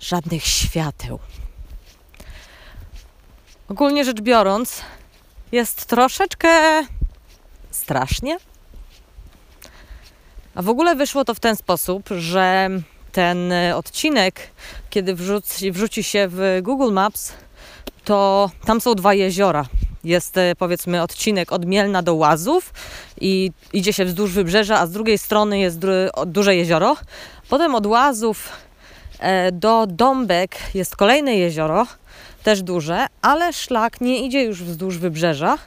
żadnych 0.00 0.44
świateł. 0.44 1.18
Ogólnie 3.68 4.04
rzecz 4.04 4.20
biorąc, 4.20 4.82
jest 5.52 5.86
troszeczkę 5.86 6.48
strasznie. 7.88 8.36
A 10.54 10.62
w 10.62 10.68
ogóle 10.68 10.94
wyszło 10.94 11.24
to 11.24 11.34
w 11.34 11.40
ten 11.40 11.56
sposób, 11.56 12.08
że 12.18 12.68
ten 13.12 13.52
odcinek, 13.74 14.50
kiedy 14.90 15.14
wrzuci, 15.14 15.72
wrzuci 15.72 16.02
się 16.02 16.28
w 16.30 16.58
Google 16.62 16.92
Maps, 16.92 17.32
to 18.04 18.50
tam 18.66 18.80
są 18.80 18.94
dwa 18.94 19.14
jeziora. 19.14 19.64
Jest 20.04 20.36
e, 20.38 20.54
powiedzmy 20.58 21.02
odcinek 21.02 21.52
od 21.52 21.66
Mielna 21.66 22.02
do 22.02 22.14
Łazów 22.14 22.72
i 23.20 23.50
idzie 23.72 23.92
się 23.92 24.04
wzdłuż 24.04 24.32
wybrzeża, 24.32 24.78
a 24.78 24.86
z 24.86 24.90
drugiej 24.90 25.18
strony 25.18 25.58
jest 25.58 25.78
duże 26.26 26.56
jezioro. 26.56 26.96
Potem 27.48 27.74
od 27.74 27.86
Łazów 27.86 28.48
e, 29.18 29.52
do 29.52 29.86
Dąbek 29.86 30.56
jest 30.74 30.96
kolejne 30.96 31.36
jezioro, 31.36 31.86
też 32.42 32.62
duże, 32.62 33.06
ale 33.22 33.52
szlak 33.52 34.00
nie 34.00 34.26
idzie 34.26 34.42
już 34.42 34.62
wzdłuż 34.62 34.98
wybrzeża, 34.98 35.58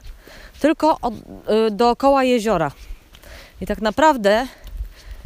tylko 0.61 0.97
od, 1.01 1.13
e, 1.13 1.71
dookoła 1.71 2.23
jeziora. 2.23 2.71
I 3.61 3.65
tak 3.65 3.81
naprawdę 3.81 4.47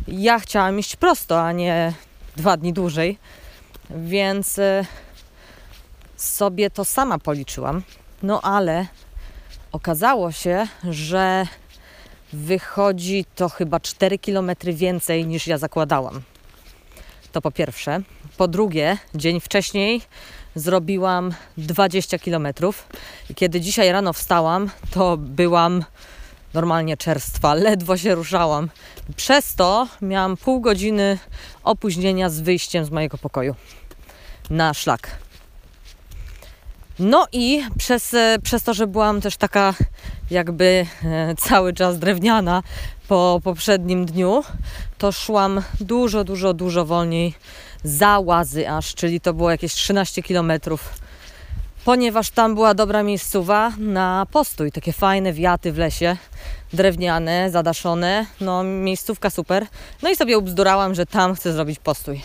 ja 0.07 0.39
chciałam 0.39 0.79
iść 0.79 0.95
prosto, 0.95 1.41
a 1.41 1.51
nie 1.51 1.93
dwa 2.35 2.57
dni 2.57 2.73
dłużej, 2.73 3.17
więc 3.89 4.59
sobie 6.15 6.69
to 6.69 6.85
sama 6.85 7.19
policzyłam. 7.19 7.83
No 8.23 8.41
ale 8.41 8.85
okazało 9.71 10.31
się, 10.31 10.67
że 10.83 11.47
wychodzi 12.33 13.25
to 13.35 13.49
chyba 13.49 13.79
4 13.79 14.19
km 14.19 14.51
więcej 14.65 15.25
niż 15.25 15.47
ja 15.47 15.57
zakładałam. 15.57 16.21
To 17.31 17.41
po 17.41 17.51
pierwsze. 17.51 18.01
Po 18.37 18.47
drugie, 18.47 18.97
dzień 19.15 19.39
wcześniej 19.39 20.01
zrobiłam 20.55 21.33
20 21.57 22.19
km. 22.19 22.47
I 23.29 23.35
kiedy 23.35 23.61
dzisiaj 23.61 23.91
rano 23.91 24.13
wstałam, 24.13 24.69
to 24.91 25.17
byłam 25.17 25.83
normalnie 26.53 26.97
czerstwa, 26.97 27.53
ledwo 27.67 27.97
się 27.97 28.15
ruszałam. 28.15 28.69
Przez 29.15 29.55
to 29.55 29.87
miałam 30.01 30.37
pół 30.37 30.61
godziny 30.61 31.19
opóźnienia 31.63 32.29
z 32.29 32.39
wyjściem 32.41 32.85
z 32.85 32.91
mojego 32.91 33.17
pokoju 33.17 33.55
na 34.49 34.73
szlak. 34.73 35.17
No 36.99 37.27
i 37.31 37.63
przez, 37.77 38.13
e, 38.13 38.37
przez 38.43 38.63
to, 38.63 38.73
że 38.73 38.87
byłam 38.87 39.21
też 39.21 39.37
taka 39.37 39.73
jakby 40.31 40.85
e, 41.03 41.35
cały 41.35 41.73
czas 41.73 41.99
drewniana 41.99 42.63
po 43.07 43.41
poprzednim 43.43 44.05
dniu, 44.05 44.43
to 44.97 45.11
szłam 45.11 45.61
dużo, 45.79 46.23
dużo, 46.23 46.53
dużo 46.53 46.85
wolniej 46.85 47.33
za 47.85 48.19
łazy 48.19 48.69
aż, 48.69 48.95
czyli 48.95 49.21
to 49.21 49.33
było 49.33 49.51
jakieś 49.51 49.73
13 49.73 50.23
kilometrów 50.23 50.89
ponieważ 51.85 52.29
tam 52.29 52.55
była 52.55 52.73
dobra 52.73 53.03
miejscowa 53.03 53.71
na 53.77 54.27
postój. 54.31 54.71
Takie 54.71 54.93
fajne 54.93 55.33
wiaty 55.33 55.71
w 55.71 55.77
lesie, 55.77 56.17
drewniane, 56.73 57.51
zadaszone, 57.51 58.25
no 58.41 58.63
miejscówka 58.63 59.29
super. 59.29 59.65
No 60.01 60.09
i 60.09 60.15
sobie 60.15 60.37
ubzdurałam, 60.37 60.95
że 60.95 61.05
tam 61.05 61.35
chcę 61.35 61.53
zrobić 61.53 61.79
postój 61.79 62.21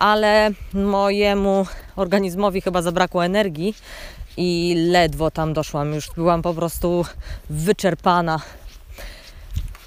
ale 0.00 0.50
mojemu 0.74 1.66
organizmowi 1.96 2.60
chyba 2.60 2.82
zabrakło 2.82 3.24
energii 3.24 3.74
i 4.36 4.74
ledwo 4.90 5.30
tam 5.30 5.52
doszłam. 5.52 5.94
Już 5.94 6.10
byłam 6.16 6.42
po 6.42 6.54
prostu 6.54 7.04
wyczerpana. 7.50 8.40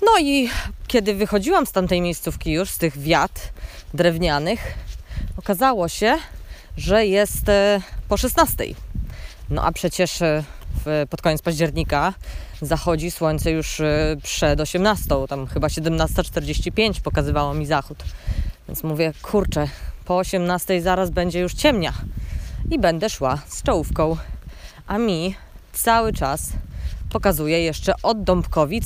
No 0.02 0.12
i 0.22 0.50
kiedy 0.88 1.14
wychodziłam 1.14 1.66
z 1.66 1.72
tamtej 1.72 2.02
miejscówki 2.02 2.52
już, 2.52 2.70
z 2.70 2.78
tych 2.78 2.98
wiat 2.98 3.54
drewnianych, 3.94 4.74
okazało 5.38 5.88
się, 5.88 6.18
że 6.78 7.06
jest 7.06 7.50
e, 7.50 7.82
po 8.10 8.18
16. 8.18 8.66
No 9.50 9.64
a 9.66 9.72
przecież 9.72 10.22
e, 10.22 10.44
pod 11.10 11.22
koniec 11.22 11.42
października 11.42 12.14
zachodzi 12.62 13.12
słońce 13.12 13.52
już 13.52 13.80
e, 13.80 14.16
przed 14.24 14.62
18, 14.62 15.16
tam 15.30 15.48
chyba 15.48 15.68
17.45 15.68 17.02
pokazywało 17.02 17.54
mi 17.54 17.66
zachód. 17.66 18.04
Więc 18.68 18.84
mówię, 18.84 19.14
kurczę, 19.22 19.68
po 20.06 20.18
18 20.18 20.82
zaraz 20.82 21.10
będzie 21.10 21.40
już 21.40 21.54
ciemnia 21.54 21.94
i 22.72 22.80
będę 22.80 23.10
szła 23.10 23.38
z 23.48 23.64
czołówką. 23.64 24.18
A 24.88 24.98
mi 24.98 25.36
cały 25.74 26.14
czas 26.14 26.50
pokazuje 27.10 27.64
jeszcze 27.64 27.94
od 28.04 28.24
Dąbkowic 28.24 28.86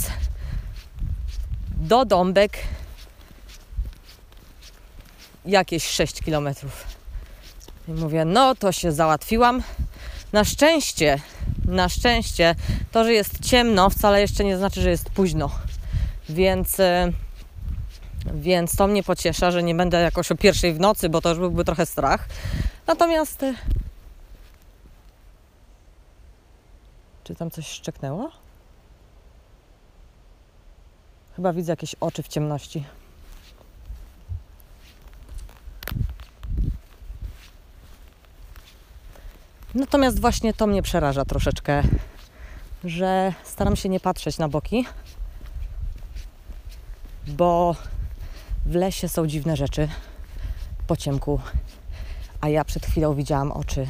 do 1.78 2.06
Dąbek 2.06 2.58
jakieś 5.48 5.88
6 5.88 6.22
kilometrów. 6.22 6.84
I 7.88 7.92
mówię, 7.92 8.26
no 8.26 8.56
to 8.56 8.72
się 8.72 8.92
załatwiłam. 8.92 9.64
Na 10.34 10.44
szczęście, 10.44 11.20
na 11.66 11.90
szczęście, 11.90 12.56
to, 12.92 13.04
że 13.04 13.14
jest 13.14 13.40
ciemno, 13.46 13.90
wcale 13.90 14.22
jeszcze 14.22 14.44
nie 14.44 14.58
znaczy, 14.58 14.82
że 14.82 14.90
jest 14.90 15.10
późno. 15.10 15.50
Więc. 16.30 16.78
Yy, 16.78 17.14
więc 18.34 18.76
to 18.76 18.88
mnie 18.88 19.04
pociesza, 19.04 19.52
że 19.52 19.64
nie 19.64 19.76
będę 19.76 20.02
jakoś 20.02 20.32
o 20.32 20.36
pierwszej 20.36 20.74
w 20.74 20.80
nocy, 20.80 21.10
bo 21.10 21.22
to 21.22 21.30
już 21.30 21.40
byłby 21.40 21.66
trochę 21.66 21.86
strach. 21.86 22.28
Natomiast. 22.88 23.44
E, 23.44 23.54
czy 27.24 27.36
tam 27.36 27.52
coś 27.52 27.68
szczeknęło? 27.68 28.32
Chyba 31.36 31.54
widzę 31.54 31.72
jakieś 31.72 31.96
oczy 31.96 32.24
w 32.24 32.28
ciemności. 32.28 32.84
Natomiast 39.76 40.20
właśnie 40.20 40.54
to 40.54 40.68
mnie 40.68 40.82
przeraża 40.82 41.26
troszeczkę, 41.26 41.84
że 42.84 43.34
staram 43.44 43.76
się 43.76 43.90
nie 43.90 44.00
patrzeć 44.00 44.38
na 44.38 44.50
boki, 44.50 44.86
bo 47.28 47.76
w 48.66 48.76
lesie 48.76 49.10
są 49.10 49.28
dziwne 49.28 49.58
rzeczy 49.58 49.88
po 50.88 50.96
ciemku, 50.96 51.40
a 52.42 52.50
ja 52.50 52.66
przed 52.66 52.86
chwilą 52.86 53.16
widziałam 53.16 53.52
oczy 53.52 53.88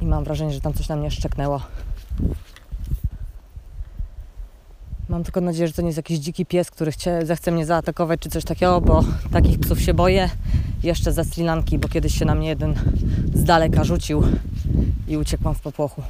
i 0.00 0.06
mam 0.06 0.24
wrażenie, 0.24 0.52
że 0.52 0.60
tam 0.60 0.72
coś 0.72 0.88
na 0.88 0.96
mnie 0.96 1.10
szczeknęło. 1.10 1.60
Mam 5.08 5.24
tylko 5.24 5.40
nadzieję, 5.40 5.68
że 5.68 5.74
to 5.74 5.82
nie 5.82 5.88
jest 5.88 5.96
jakiś 5.96 6.18
dziki 6.18 6.46
pies, 6.46 6.70
który 6.70 6.92
chce, 6.92 7.26
zechce 7.26 7.50
mnie 7.50 7.66
zaatakować 7.66 8.20
czy 8.20 8.30
coś 8.30 8.44
takiego, 8.44 8.80
bo 8.80 9.04
takich 9.32 9.60
psów 9.60 9.80
się 9.80 9.94
boję. 9.94 10.30
Jeszcze 10.82 11.12
ze 11.12 11.24
Sri 11.24 11.44
Lanki, 11.44 11.78
bo 11.78 11.88
kiedyś 11.88 12.18
się 12.18 12.24
na 12.24 12.34
mnie 12.34 12.48
jeden 12.48 12.74
z 13.34 13.44
daleka 13.44 13.84
rzucił 13.84 14.22
i 15.08 15.16
uciekłam 15.16 15.54
w 15.54 15.60
popłochu. 15.60 16.02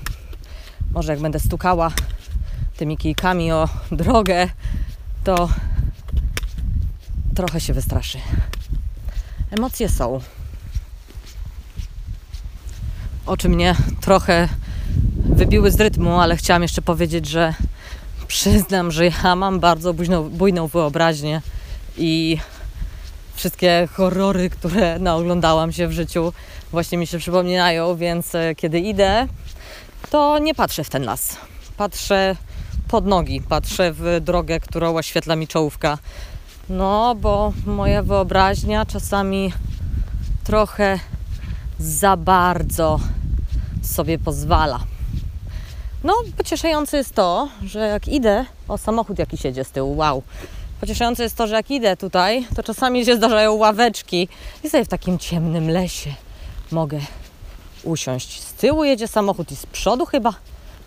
Może 0.95 1.12
jak 1.12 1.21
będę 1.21 1.41
stukała 1.41 1.91
tymi 2.76 2.97
kijkami 2.97 3.52
o 3.52 3.69
drogę, 3.93 4.49
to 5.25 5.49
trochę 7.35 7.61
się 7.61 7.73
wystraszy. 7.73 8.19
Emocje 9.50 9.88
są. 9.88 10.21
oczy 13.26 13.49
mnie 13.49 13.75
trochę 14.00 14.49
wybiły 15.25 15.71
z 15.71 15.81
rytmu, 15.81 16.21
ale 16.21 16.37
chciałam 16.37 16.62
jeszcze 16.62 16.83
powiedzieć, 16.83 17.26
że 17.26 17.55
przyznam, 18.26 18.91
że 18.91 19.07
ja 19.07 19.37
mam 19.37 19.61
bardzo 19.61 19.95
bujną, 19.95 20.31
bujną 20.31 20.67
wyobraźnię 20.67 21.43
i 21.97 22.38
wszystkie 23.42 23.88
horrory, 23.92 24.50
które 24.50 24.99
naoglądałam 24.99 25.72
się 25.72 25.88
w 25.88 25.92
życiu, 25.92 26.32
właśnie 26.70 26.99
mi 26.99 27.06
się 27.06 27.18
przypominają, 27.18 27.96
więc 27.96 28.34
e, 28.34 28.54
kiedy 28.54 28.80
idę, 28.80 29.26
to 30.11 30.38
nie 30.38 30.54
patrzę 30.54 30.84
w 30.84 30.90
ten 30.90 31.04
las. 31.04 31.37
Patrzę 31.76 32.37
pod 32.88 33.06
nogi, 33.06 33.40
patrzę 33.40 33.92
w 33.92 34.20
drogę, 34.20 34.61
którą 34.61 34.96
oświetla 34.96 35.37
mi 35.37 35.49
czołówka. 35.49 35.99
No, 36.68 37.14
bo 37.14 37.52
moja 37.66 38.02
wyobraźnia 38.02 38.87
czasami 38.87 39.52
trochę 40.44 40.99
za 41.78 42.16
bardzo 42.16 43.00
sobie 43.82 44.18
pozwala. 44.18 44.80
No, 46.04 46.14
pocieszające 46.37 46.96
jest 46.96 47.14
to, 47.14 47.49
że 47.64 47.78
jak 47.78 48.08
idę, 48.08 48.44
o 48.68 48.78
samochód 48.78 49.18
jaki 49.18 49.37
siedzie 49.37 49.64
z 49.64 49.70
tyłu, 49.70 49.96
wow. 49.96 50.22
Pocieszające 50.82 51.22
jest 51.22 51.36
to, 51.36 51.46
że 51.46 51.54
jak 51.54 51.70
idę 51.70 51.96
tutaj, 51.96 52.46
to 52.56 52.62
czasami 52.62 53.04
się 53.04 53.16
zdarzają 53.16 53.52
ławeczki 53.52 54.28
i 54.64 54.70
sobie 54.70 54.84
w 54.84 54.88
takim 54.88 55.18
ciemnym 55.18 55.70
lesie 55.70 56.14
mogę 56.72 57.00
usiąść. 57.84 58.40
Z 58.42 58.52
tyłu 58.52 58.84
jedzie 58.84 59.08
samochód 59.08 59.52
i 59.52 59.56
z 59.56 59.66
przodu 59.66 60.06
chyba? 60.06 60.34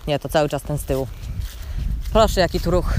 Nie, 0.07 0.19
to 0.19 0.29
cały 0.29 0.49
czas 0.49 0.61
ten 0.63 0.77
z 0.77 0.83
tyłu. 0.83 1.07
Proszę, 2.13 2.41
jaki 2.41 2.59
tu 2.59 2.71
ruch. 2.71 2.93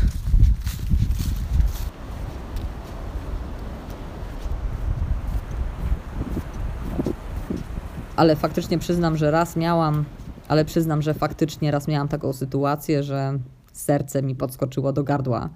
Ale 8.17 8.37
faktycznie 8.37 8.79
przyznam, 8.79 9.17
że 9.17 9.31
raz 9.31 9.57
miałam, 9.57 10.05
ale 10.49 10.65
przyznam, 10.65 11.03
że 11.03 11.15
faktycznie 11.15 11.71
raz 11.71 11.89
miałam 11.89 12.09
taką 12.09 12.33
sytuację, 12.33 13.03
że 13.03 13.39
serce 13.73 14.23
mi 14.23 14.35
podskoczyło 14.35 14.93
do 14.93 15.05
gardła, 15.05 15.51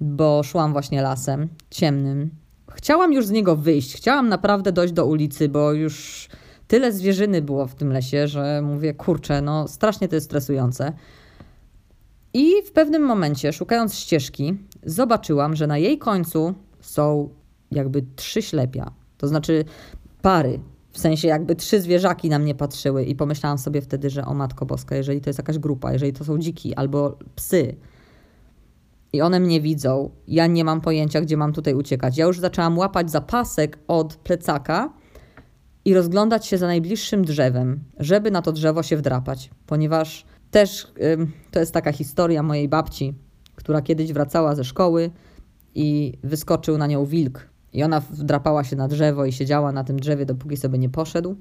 bo 0.00 0.42
szłam 0.42 0.72
właśnie 0.72 1.02
lasem 1.02 1.48
ciemnym. 1.70 2.30
Chciałam 2.70 3.12
już 3.12 3.26
z 3.26 3.30
niego 3.30 3.56
wyjść, 3.56 3.96
chciałam 3.96 4.28
naprawdę 4.28 4.72
dojść 4.72 4.94
do 4.94 5.06
ulicy, 5.06 5.48
bo 5.48 5.72
już 5.72 6.28
tyle 6.68 6.92
zwierzyny 6.92 7.42
było 7.42 7.66
w 7.66 7.74
tym 7.74 7.92
lesie, 7.92 8.28
że 8.28 8.62
mówię, 8.62 8.94
kurczę, 8.94 9.42
no 9.42 9.68
strasznie 9.68 10.08
to 10.08 10.14
jest 10.14 10.26
stresujące. 10.26 10.92
I 12.34 12.52
w 12.66 12.72
pewnym 12.72 13.02
momencie, 13.02 13.52
szukając 13.52 13.94
ścieżki, 13.94 14.56
zobaczyłam, 14.82 15.56
że 15.56 15.66
na 15.66 15.78
jej 15.78 15.98
końcu 15.98 16.54
są 16.80 17.28
jakby 17.70 18.04
trzy 18.16 18.42
ślepia. 18.42 18.90
To 19.18 19.28
znaczy 19.28 19.64
pary. 20.22 20.60
W 20.92 20.98
sensie 20.98 21.28
jakby 21.28 21.56
trzy 21.56 21.80
zwierzaki 21.80 22.28
na 22.28 22.38
mnie 22.38 22.54
patrzyły 22.54 23.04
i 23.04 23.14
pomyślałam 23.14 23.58
sobie 23.58 23.80
wtedy, 23.80 24.10
że 24.10 24.24
o 24.24 24.34
Matko 24.34 24.66
Boska, 24.66 24.96
jeżeli 24.96 25.20
to 25.20 25.30
jest 25.30 25.38
jakaś 25.38 25.58
grupa, 25.58 25.92
jeżeli 25.92 26.12
to 26.12 26.24
są 26.24 26.38
dziki 26.38 26.74
albo 26.74 27.18
psy 27.34 27.76
i 29.12 29.22
one 29.22 29.40
mnie 29.40 29.60
widzą, 29.60 30.10
ja 30.28 30.46
nie 30.46 30.64
mam 30.64 30.80
pojęcia, 30.80 31.20
gdzie 31.20 31.36
mam 31.36 31.52
tutaj 31.52 31.74
uciekać. 31.74 32.18
Ja 32.18 32.26
już 32.26 32.40
zaczęłam 32.40 32.78
łapać 32.78 33.10
za 33.10 33.20
pasek 33.20 33.78
od 33.88 34.16
plecaka 34.16 34.92
i 35.84 35.94
rozglądać 35.94 36.46
się 36.46 36.58
za 36.58 36.66
najbliższym 36.66 37.24
drzewem, 37.24 37.84
żeby 37.98 38.30
na 38.30 38.42
to 38.42 38.52
drzewo 38.52 38.82
się 38.82 38.96
wdrapać, 38.96 39.50
ponieważ 39.66 40.26
też 40.50 40.92
to 41.50 41.60
jest 41.60 41.72
taka 41.72 41.92
historia 41.92 42.42
mojej 42.42 42.68
babci, 42.68 43.14
która 43.54 43.82
kiedyś 43.82 44.12
wracała 44.12 44.54
ze 44.54 44.64
szkoły 44.64 45.10
i 45.74 46.18
wyskoczył 46.22 46.78
na 46.78 46.86
nią 46.86 47.04
wilk. 47.04 47.48
I 47.72 47.82
ona 47.82 48.00
wdrapała 48.00 48.64
się 48.64 48.76
na 48.76 48.88
drzewo 48.88 49.24
i 49.24 49.32
siedziała 49.32 49.72
na 49.72 49.84
tym 49.84 50.00
drzewie, 50.00 50.26
dopóki 50.26 50.56
sobie 50.56 50.78
nie 50.78 50.88
poszedł. 50.88 51.36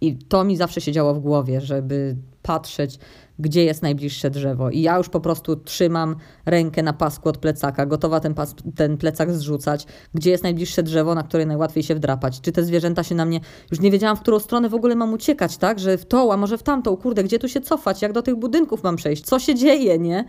I 0.00 0.16
to 0.16 0.44
mi 0.44 0.56
zawsze 0.56 0.80
siedziało 0.80 1.14
w 1.14 1.18
głowie, 1.18 1.60
żeby 1.60 2.16
patrzeć, 2.42 2.98
gdzie 3.38 3.64
jest 3.64 3.82
najbliższe 3.82 4.30
drzewo. 4.30 4.70
I 4.70 4.80
ja 4.80 4.96
już 4.96 5.08
po 5.08 5.20
prostu 5.20 5.56
trzymam 5.56 6.16
rękę 6.46 6.82
na 6.82 6.92
pasku 6.92 7.28
od 7.28 7.38
plecaka, 7.38 7.86
gotowa 7.86 8.20
ten, 8.20 8.34
pas, 8.34 8.54
ten 8.74 8.96
plecak 8.96 9.32
zrzucać, 9.32 9.86
gdzie 10.14 10.30
jest 10.30 10.42
najbliższe 10.42 10.82
drzewo, 10.82 11.14
na 11.14 11.22
które 11.22 11.46
najłatwiej 11.46 11.82
się 11.82 11.94
wdrapać. 11.94 12.40
Czy 12.40 12.52
te 12.52 12.64
zwierzęta 12.64 13.02
się 13.02 13.14
na 13.14 13.24
mnie. 13.24 13.40
Już 13.70 13.80
nie 13.80 13.90
wiedziałam, 13.90 14.16
w 14.16 14.20
którą 14.20 14.38
stronę 14.38 14.68
w 14.68 14.74
ogóle 14.74 14.96
mam 14.96 15.12
uciekać, 15.12 15.56
tak? 15.56 15.78
Że 15.78 15.98
w 15.98 16.06
tą, 16.06 16.32
a 16.32 16.36
może 16.36 16.58
w 16.58 16.62
tamtą, 16.62 16.96
kurde, 16.96 17.24
gdzie 17.24 17.38
tu 17.38 17.48
się 17.48 17.60
cofać, 17.60 18.02
jak 18.02 18.12
do 18.12 18.22
tych 18.22 18.36
budynków 18.36 18.82
mam 18.82 18.96
przejść, 18.96 19.24
co 19.24 19.38
się 19.38 19.54
dzieje, 19.54 19.98
nie? 19.98 20.24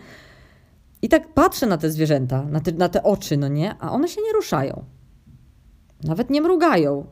I 1.01 1.09
tak 1.09 1.33
patrzę 1.33 1.65
na 1.65 1.77
te 1.77 1.91
zwierzęta, 1.91 2.43
na 2.43 2.59
te, 2.59 2.71
na 2.71 2.89
te 2.89 3.03
oczy, 3.03 3.37
no 3.37 3.47
nie? 3.47 3.75
A 3.79 3.91
one 3.91 4.07
się 4.07 4.21
nie 4.21 4.33
ruszają. 4.33 4.85
Nawet 6.03 6.29
nie 6.29 6.41
mrugają. 6.41 7.05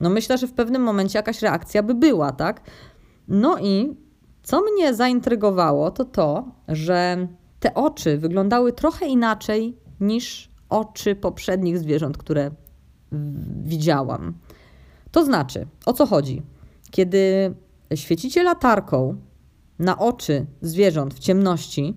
No 0.00 0.10
myślę, 0.10 0.38
że 0.38 0.46
w 0.46 0.52
pewnym 0.52 0.82
momencie 0.82 1.18
jakaś 1.18 1.42
reakcja 1.42 1.82
by 1.82 1.94
była, 1.94 2.32
tak? 2.32 2.60
No 3.28 3.58
i 3.58 4.05
co 4.46 4.62
mnie 4.62 4.94
zaintrygowało, 4.94 5.90
to 5.90 6.04
to, 6.04 6.44
że 6.68 7.28
te 7.60 7.74
oczy 7.74 8.18
wyglądały 8.18 8.72
trochę 8.72 9.06
inaczej 9.06 9.76
niż 10.00 10.50
oczy 10.68 11.14
poprzednich 11.14 11.78
zwierząt, 11.78 12.18
które 12.18 12.50
widziałam. 13.64 14.34
To 15.10 15.24
znaczy, 15.24 15.66
o 15.86 15.92
co 15.92 16.06
chodzi? 16.06 16.42
Kiedy 16.90 17.54
świecicie 17.94 18.42
latarką 18.42 19.16
na 19.78 19.98
oczy 19.98 20.46
zwierząt 20.62 21.14
w 21.14 21.18
ciemności, 21.18 21.96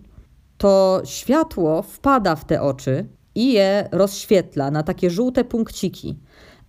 to 0.57 1.01
światło 1.05 1.81
wpada 1.81 2.35
w 2.35 2.45
te 2.45 2.61
oczy 2.61 3.05
i 3.35 3.53
je 3.53 3.89
rozświetla 3.91 4.71
na 4.71 4.83
takie 4.83 5.09
żółte 5.09 5.43
punkciki. 5.43 6.19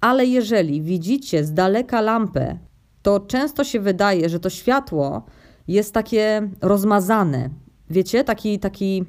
Ale 0.01 0.27
jeżeli 0.27 0.83
widzicie 0.83 1.45
z 1.45 1.55
daleka 1.55 2.01
lampę, 2.01 2.59
to 3.03 3.21
często 3.21 3.65
się 3.65 3.81
wydaje, 3.81 4.29
że 4.29 4.41
to 4.41 4.51
światło 4.51 5.23
jest 5.73 5.95
takie 5.95 6.49
rozmazane. 6.61 7.51
Wiecie, 7.91 8.25
taki, 8.25 8.59
taki, 8.59 9.05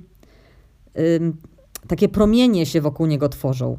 takie 1.88 2.10
promienie 2.10 2.66
się 2.66 2.82
wokół 2.82 3.06
niego 3.06 3.30
tworzą. 3.30 3.78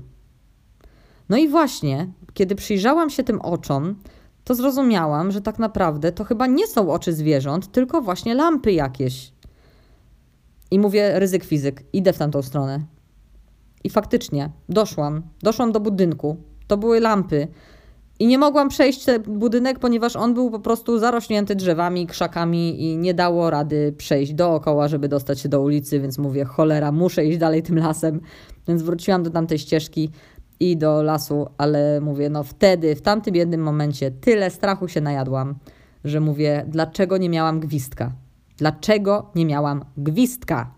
No 1.29 1.37
i 1.37 1.49
właśnie, 1.49 2.12
kiedy 2.35 2.55
przyjrzałam 2.55 3.11
się 3.11 3.25
tym 3.25 3.40
oczom, 3.40 3.95
to 4.45 4.55
zrozumiałam, 4.55 5.33
że 5.33 5.40
tak 5.40 5.59
naprawdę 5.59 6.12
to 6.12 6.25
chyba 6.25 6.47
nie 6.47 6.66
są 6.66 6.92
oczy 6.92 7.12
zwierząt, 7.12 7.73
tylko 7.73 8.03
właśnie 8.03 8.35
lampy 8.35 8.73
jakieś. 8.73 9.33
I 10.71 10.79
mówię, 10.79 11.18
ryzyk 11.18 11.45
fizyk, 11.45 11.85
idę 11.92 12.12
w 12.12 12.18
tamtą 12.18 12.42
stronę. 12.42 12.81
I 13.85 13.90
faktycznie, 13.90 14.51
doszłam. 14.68 15.23
Doszłam 15.42 15.73
do 15.73 15.81
budynku. 15.81 16.37
To 16.66 16.77
były 16.77 17.01
lampy. 17.01 17.49
I 18.22 18.26
nie 18.26 18.38
mogłam 18.38 18.68
przejść 18.68 19.04
ten 19.04 19.22
budynek, 19.22 19.78
ponieważ 19.78 20.16
on 20.16 20.35
był 20.35 20.50
po 20.50 20.61
prostu 20.61 20.98
zarośnięty 20.98 21.54
drzewami, 21.54 22.06
krzakami 22.06 22.82
i 22.82 22.96
nie 22.96 23.14
dało 23.14 23.50
rady 23.50 23.94
przejść 23.98 24.35
dookoła, 24.35 24.88
żeby 24.88 25.08
dostać 25.08 25.40
się 25.40 25.48
do 25.48 25.61
ulicy, 25.61 26.00
więc 26.00 26.18
mówię, 26.18 26.44
cholera, 26.44 26.92
muszę 26.92 27.24
iść 27.24 27.38
dalej 27.38 27.62
tym 27.62 27.78
lasem. 27.78 28.20
Więc 28.68 28.82
wróciłam 28.82 29.22
do 29.22 29.30
tamtej 29.30 29.58
ścieżki 29.58 30.11
i 30.61 30.76
do 30.76 31.02
lasu, 31.02 31.46
ale 31.58 32.00
mówię, 32.00 32.30
no 32.30 32.42
wtedy, 32.42 32.96
w 32.96 33.02
tamtym 33.02 33.35
jednym 33.35 33.62
momencie 33.62 34.11
tyle 34.11 34.50
strachu 34.50 34.88
się 34.88 35.00
najadłam, 35.00 35.54
że 36.04 36.20
mówię, 36.20 36.64
dlaczego 36.68 37.16
nie 37.16 37.28
miałam 37.28 37.61
gwizdka? 37.61 38.12
Dlaczego 38.56 39.30
nie 39.35 39.46
miałam 39.46 39.85
gwizdka? 39.96 40.70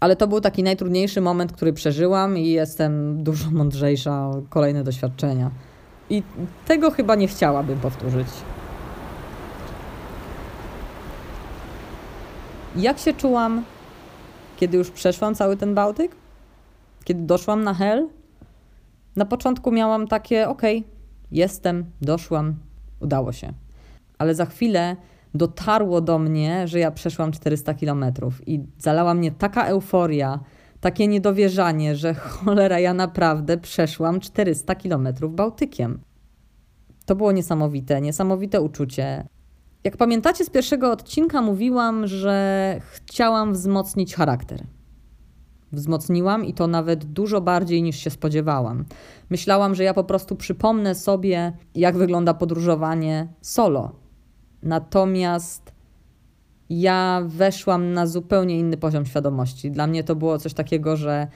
Ale 0.00 0.16
to 0.16 0.26
był 0.26 0.40
taki 0.40 0.62
najtrudniejszy 0.62 1.20
moment, 1.20 1.52
który 1.52 1.72
przeżyłam 1.72 2.38
i 2.38 2.48
jestem 2.48 3.22
dużo 3.22 3.50
mądrzejsza 3.50 4.28
o 4.28 4.42
kolejne 4.50 4.84
doświadczenia. 4.84 5.50
I 6.10 6.22
tego 6.66 6.90
chyba 6.90 7.14
nie 7.14 7.28
chciałabym 7.28 7.80
powtórzyć. 7.80 8.28
Jak 12.76 12.98
się 12.98 13.14
czułam, 13.14 13.64
kiedy 14.56 14.76
już 14.76 14.90
przeszłam 14.90 15.34
cały 15.34 15.56
ten 15.56 15.74
Bałtyk? 15.74 16.16
Kiedy 17.04 17.22
doszłam 17.22 17.64
na 17.64 17.74
Hel? 17.74 18.08
Na 19.16 19.24
początku 19.24 19.72
miałam 19.72 20.08
takie, 20.08 20.48
okej, 20.48 20.78
okay, 20.78 20.90
jestem, 21.32 21.84
doszłam, 22.00 22.54
udało 23.00 23.32
się. 23.32 23.52
Ale 24.18 24.34
za 24.34 24.46
chwilę 24.46 24.96
dotarło 25.34 26.00
do 26.00 26.18
mnie, 26.18 26.68
że 26.68 26.78
ja 26.78 26.90
przeszłam 26.90 27.32
400 27.32 27.74
kilometrów 27.74 28.48
i 28.48 28.60
zalała 28.78 29.14
mnie 29.14 29.32
taka 29.32 29.64
euforia, 29.64 30.40
takie 30.84 31.08
niedowierzanie, 31.08 31.96
że 31.96 32.14
cholera, 32.14 32.78
ja 32.78 32.94
naprawdę 32.94 33.58
przeszłam 33.58 34.20
400 34.20 34.74
kilometrów 34.74 35.34
Bałtykiem. 35.34 36.00
To 37.06 37.16
było 37.16 37.32
niesamowite, 37.32 38.00
niesamowite 38.00 38.60
uczucie. 38.60 39.28
Jak 39.84 39.96
pamiętacie 39.96 40.44
z 40.44 40.50
pierwszego 40.50 40.90
odcinka, 40.90 41.42
mówiłam, 41.42 42.06
że 42.06 42.76
chciałam 42.80 43.52
wzmocnić 43.52 44.14
charakter. 44.14 44.66
Wzmocniłam 45.72 46.44
i 46.44 46.54
to 46.54 46.66
nawet 46.66 47.04
dużo 47.04 47.40
bardziej 47.40 47.82
niż 47.82 47.96
się 47.96 48.10
spodziewałam. 48.10 48.84
Myślałam, 49.30 49.74
że 49.74 49.84
ja 49.84 49.94
po 49.94 50.04
prostu 50.04 50.36
przypomnę 50.36 50.94
sobie, 50.94 51.52
jak 51.74 51.96
wygląda 51.96 52.34
podróżowanie 52.34 53.28
solo. 53.40 53.92
Natomiast 54.62 55.73
ja 56.70 57.22
weszłam 57.26 57.92
na 57.92 58.06
zupełnie 58.06 58.58
inny 58.58 58.76
poziom 58.76 59.06
świadomości. 59.06 59.70
Dla 59.70 59.86
mnie 59.86 60.04
to 60.04 60.16
było 60.16 60.38
coś 60.38 60.54
takiego, 60.54 60.96
że 60.96 61.26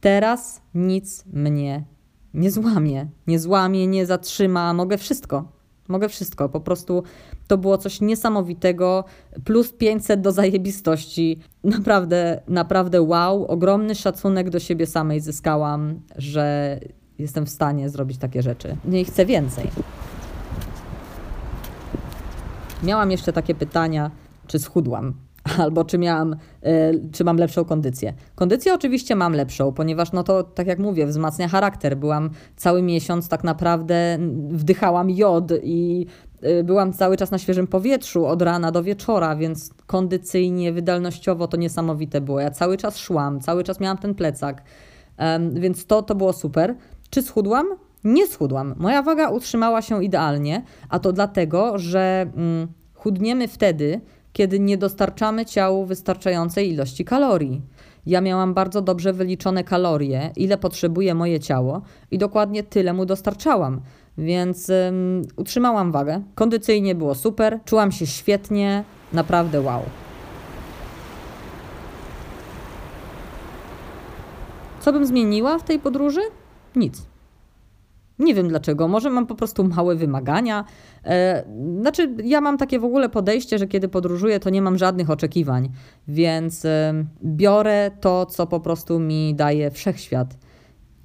teraz 0.00 0.62
nic 0.74 1.24
mnie 1.32 1.84
nie 2.34 2.50
złamie. 2.50 3.06
Nie 3.26 3.38
złamie, 3.38 3.86
nie 3.86 4.06
zatrzyma, 4.06 4.74
mogę 4.74 4.98
wszystko. 4.98 5.52
Mogę 5.88 6.08
wszystko. 6.08 6.48
Po 6.48 6.60
prostu 6.60 7.02
to 7.46 7.58
było 7.58 7.78
coś 7.78 8.00
niesamowitego. 8.00 9.04
Plus 9.44 9.72
500 9.72 10.20
do 10.20 10.32
zajebistości. 10.32 11.40
Naprawdę, 11.64 12.40
naprawdę 12.48 13.02
wow. 13.02 13.46
Ogromny 13.46 13.94
szacunek 13.94 14.50
do 14.50 14.58
siebie 14.58 14.86
samej 14.86 15.20
zyskałam, 15.20 16.00
że 16.16 16.78
jestem 17.18 17.46
w 17.46 17.50
stanie 17.50 17.88
zrobić 17.88 18.18
takie 18.18 18.42
rzeczy. 18.42 18.76
Nie 18.84 19.04
chcę 19.04 19.26
więcej. 19.26 19.70
Miałam 22.82 23.10
jeszcze 23.10 23.32
takie 23.32 23.54
pytania, 23.54 24.10
czy 24.46 24.58
schudłam, 24.58 25.14
albo 25.62 25.84
czy 25.84 25.98
miałam, 25.98 26.32
y, 26.32 27.08
czy 27.12 27.24
mam 27.24 27.36
lepszą 27.36 27.64
kondycję. 27.64 28.14
Kondycję 28.34 28.74
oczywiście 28.74 29.16
mam 29.16 29.32
lepszą, 29.32 29.72
ponieważ 29.72 30.12
no 30.12 30.22
to, 30.22 30.42
tak 30.42 30.66
jak 30.66 30.78
mówię, 30.78 31.06
wzmacnia 31.06 31.48
charakter. 31.48 31.96
Byłam 31.96 32.30
cały 32.56 32.82
miesiąc 32.82 33.28
tak 33.28 33.44
naprawdę, 33.44 34.18
wdychałam 34.48 35.10
jod 35.10 35.52
i 35.62 36.06
y, 36.44 36.64
byłam 36.64 36.92
cały 36.92 37.16
czas 37.16 37.30
na 37.30 37.38
świeżym 37.38 37.66
powietrzu 37.66 38.26
od 38.26 38.42
rana 38.42 38.72
do 38.72 38.82
wieczora, 38.82 39.36
więc 39.36 39.70
kondycyjnie, 39.86 40.72
wydolnościowo 40.72 41.48
to 41.48 41.56
niesamowite 41.56 42.20
było. 42.20 42.40
Ja 42.40 42.50
cały 42.50 42.76
czas 42.76 42.98
szłam, 42.98 43.40
cały 43.40 43.64
czas 43.64 43.80
miałam 43.80 43.98
ten 43.98 44.14
plecak, 44.14 44.62
więc 45.52 45.86
to, 45.86 46.02
to 46.02 46.14
było 46.14 46.32
super. 46.32 46.74
Czy 47.10 47.22
schudłam? 47.22 47.66
Nie 48.04 48.26
schudłam. 48.26 48.74
Moja 48.76 49.02
waga 49.02 49.28
utrzymała 49.28 49.82
się 49.82 50.04
idealnie, 50.04 50.62
a 50.88 50.98
to 50.98 51.12
dlatego, 51.12 51.78
że 51.78 52.26
mm, 52.36 52.68
chudniemy 52.94 53.48
wtedy, 53.48 54.00
kiedy 54.36 54.60
nie 54.60 54.78
dostarczamy 54.78 55.46
ciału 55.46 55.86
wystarczającej 55.86 56.70
ilości 56.70 57.04
kalorii. 57.04 57.62
Ja 58.06 58.20
miałam 58.20 58.54
bardzo 58.54 58.82
dobrze 58.82 59.12
wyliczone 59.12 59.64
kalorie, 59.64 60.30
ile 60.36 60.58
potrzebuje 60.58 61.14
moje 61.14 61.40
ciało 61.40 61.82
i 62.10 62.18
dokładnie 62.18 62.62
tyle 62.62 62.92
mu 62.92 63.06
dostarczałam. 63.06 63.80
Więc 64.18 64.70
utrzymałam 65.36 65.92
wagę. 65.92 66.22
Kondycyjnie 66.34 66.94
było 66.94 67.14
super, 67.14 67.58
czułam 67.64 67.92
się 67.92 68.06
świetnie, 68.06 68.84
naprawdę 69.12 69.60
wow. 69.60 69.82
Co 74.80 74.92
bym 74.92 75.06
zmieniła 75.06 75.58
w 75.58 75.62
tej 75.62 75.78
podróży? 75.78 76.20
Nic. 76.76 77.15
Nie 78.18 78.34
wiem 78.34 78.48
dlaczego, 78.48 78.88
może 78.88 79.10
mam 79.10 79.26
po 79.26 79.34
prostu 79.34 79.64
małe 79.64 79.96
wymagania. 79.96 80.64
E, 81.04 81.44
znaczy, 81.80 82.14
ja 82.24 82.40
mam 82.40 82.58
takie 82.58 82.78
w 82.78 82.84
ogóle 82.84 83.08
podejście, 83.08 83.58
że 83.58 83.66
kiedy 83.66 83.88
podróżuję, 83.88 84.40
to 84.40 84.50
nie 84.50 84.62
mam 84.62 84.78
żadnych 84.78 85.10
oczekiwań, 85.10 85.68
więc 86.08 86.64
e, 86.64 87.04
biorę 87.24 87.90
to, 88.00 88.26
co 88.26 88.46
po 88.46 88.60
prostu 88.60 89.00
mi 89.00 89.34
daje 89.34 89.70
wszechświat. 89.70 90.36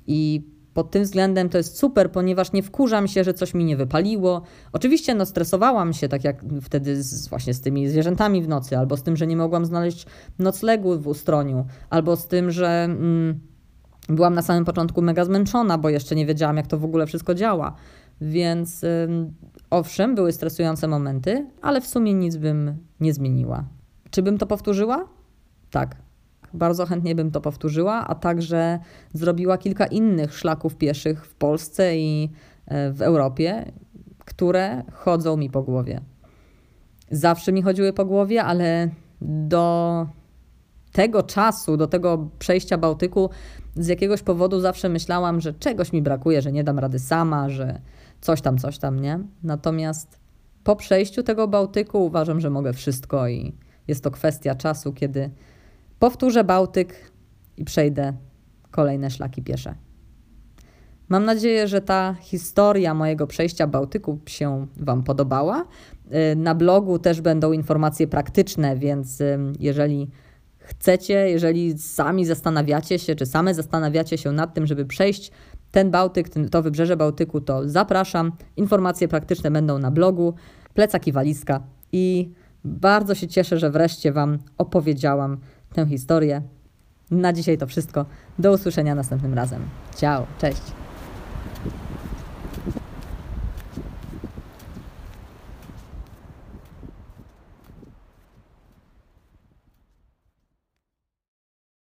I 0.08 0.52
pod 0.74 0.92
tym 0.92 1.04
względem 1.04 1.50
to 1.50 1.58
jest 1.58 1.78
super, 1.78 2.12
ponieważ 2.12 2.52
nie 2.52 2.64
wkurzam 2.64 3.08
się, 3.08 3.24
że 3.24 3.34
coś 3.34 3.54
mi 3.54 3.66
nie 3.66 3.78
wypaliło. 3.78 4.42
Oczywiście 4.74 5.16
no, 5.16 5.26
stresowałam 5.26 5.94
się, 5.94 6.10
tak 6.10 6.24
jak 6.24 6.46
wtedy 6.62 7.04
z, 7.04 7.28
właśnie 7.28 7.54
z 7.54 7.62
tymi 7.62 7.90
zwierzętami 7.90 8.42
w 8.42 8.48
nocy, 8.48 8.78
albo 8.78 8.98
z 8.98 9.04
tym, 9.04 9.18
że 9.18 9.28
nie 9.28 9.38
mogłam 9.38 9.66
znaleźć 9.66 10.06
noclegu 10.40 11.00
w 11.00 11.08
ustroniu, 11.08 11.66
albo 11.90 12.16
z 12.16 12.28
tym, 12.28 12.52
że. 12.52 12.84
Mm, 12.84 13.51
Byłam 14.16 14.34
na 14.34 14.42
samym 14.42 14.66
początku 14.66 15.02
mega 15.02 15.26
zmęczona, 15.26 15.78
bo 15.78 15.90
jeszcze 15.90 16.16
nie 16.16 16.26
wiedziałam, 16.26 16.58
jak 16.58 16.68
to 16.68 16.78
w 16.78 16.86
ogóle 16.86 17.06
wszystko 17.06 17.36
działa. 17.36 17.76
Więc 18.22 18.86
owszem, 19.70 20.16
były 20.16 20.32
stresujące 20.34 20.88
momenty, 20.88 21.48
ale 21.62 21.82
w 21.82 21.88
sumie 21.88 22.14
nic 22.14 22.38
bym 22.38 22.78
nie 23.00 23.14
zmieniła. 23.14 23.66
Czy 24.12 24.22
bym 24.22 24.38
to 24.38 24.48
powtórzyła? 24.48 25.08
Tak. 25.72 25.96
Bardzo 26.54 26.86
chętnie 26.86 27.16
bym 27.16 27.32
to 27.32 27.42
powtórzyła, 27.42 28.08
a 28.08 28.16
także 28.16 28.80
zrobiła 29.14 29.58
kilka 29.58 29.86
innych 29.86 30.38
szlaków 30.38 30.76
pieszych 30.76 31.26
w 31.26 31.36
Polsce 31.36 31.98
i 31.98 32.32
e, 32.66 32.92
w 32.92 33.02
Europie, 33.02 33.72
które 34.26 34.84
chodzą 34.94 35.38
mi 35.38 35.50
po 35.50 35.64
głowie. 35.64 36.02
Zawsze 37.12 37.52
mi 37.52 37.62
chodziły 37.62 37.94
po 37.94 38.06
głowie, 38.06 38.44
ale 38.44 38.90
do 39.22 40.08
tego 40.92 41.24
czasu, 41.24 41.78
do 41.78 41.88
tego 41.88 42.30
przejścia 42.40 42.78
Bałtyku, 42.78 43.30
z 43.76 43.88
jakiegoś 43.88 44.22
powodu 44.22 44.60
zawsze 44.60 44.90
myślałam, 44.90 45.42
że 45.42 45.54
czegoś 45.54 45.94
mi 45.94 46.02
brakuje, 46.02 46.42
że 46.42 46.52
nie 46.52 46.64
dam 46.64 46.80
rady 46.80 47.00
sama, 47.00 47.50
że 47.50 47.82
coś 48.22 48.42
tam, 48.42 48.58
coś 48.58 48.78
tam, 48.78 49.00
nie? 49.00 49.20
Natomiast 49.44 50.20
po 50.64 50.76
przejściu 50.76 51.24
tego 51.24 51.48
Bałtyku 51.48 52.06
uważam, 52.06 52.40
że 52.40 52.50
mogę 52.50 52.74
wszystko 52.74 53.28
i 53.28 53.54
jest 53.88 54.04
to 54.04 54.12
kwestia 54.12 54.56
czasu, 54.56 54.94
kiedy 54.94 55.30
powtórzę 56.00 56.44
Bałtyk 56.44 57.12
i 57.58 57.66
przejdę 57.66 58.14
kolejne 58.72 59.12
szlaki 59.12 59.42
piesze. 59.42 59.76
Mam 61.10 61.26
nadzieję, 61.26 61.68
że 61.68 61.82
ta 61.82 62.14
historia 62.14 62.94
mojego 62.94 63.28
przejścia 63.28 63.68
Bałtyku 63.68 64.20
się 64.26 64.68
Wam 64.78 65.04
podobała. 65.04 65.66
Y, 66.32 66.36
na 66.36 66.56
blogu 66.56 67.00
też 67.00 67.22
będą 67.22 67.52
informacje 67.52 68.08
praktyczne, 68.08 68.76
więc 68.76 69.22
y, 69.22 69.40
jeżeli 69.60 70.10
chcecie, 70.62 71.30
jeżeli 71.30 71.78
sami 71.78 72.26
zastanawiacie 72.26 73.00
się, 73.00 73.16
czy 73.16 73.26
same 73.26 73.54
zastanawiacie 73.54 74.18
się 74.18 74.32
nad 74.32 74.54
tym, 74.54 74.68
żeby 74.68 74.86
przejść 74.86 75.32
ten 75.72 75.92
Bałtyk, 75.92 76.30
to 76.52 76.62
wybrzeże 76.62 76.98
Bałtyku, 76.98 77.42
to 77.42 77.70
zapraszam. 77.70 78.32
Informacje 78.58 79.08
praktyczne 79.08 79.52
będą 79.52 79.80
na 79.80 79.92
blogu, 79.92 80.34
plecak 80.74 81.08
i 81.08 81.12
walizka. 81.12 81.64
I 81.92 82.32
bardzo 82.64 83.16
się 83.16 83.28
cieszę, 83.28 83.58
że 83.58 83.72
wreszcie 83.72 84.12
Wam 84.12 84.38
opowiedziałam 84.58 85.38
tę 85.74 85.86
historię. 85.86 86.42
Na 87.12 87.34
dzisiaj 87.34 87.58
to 87.58 87.68
wszystko. 87.68 88.06
Do 88.40 88.52
usłyszenia 88.52 88.96
następnym 88.96 89.34
razem. 89.34 89.62
Ciao, 89.96 90.28
cześć. 90.40 90.81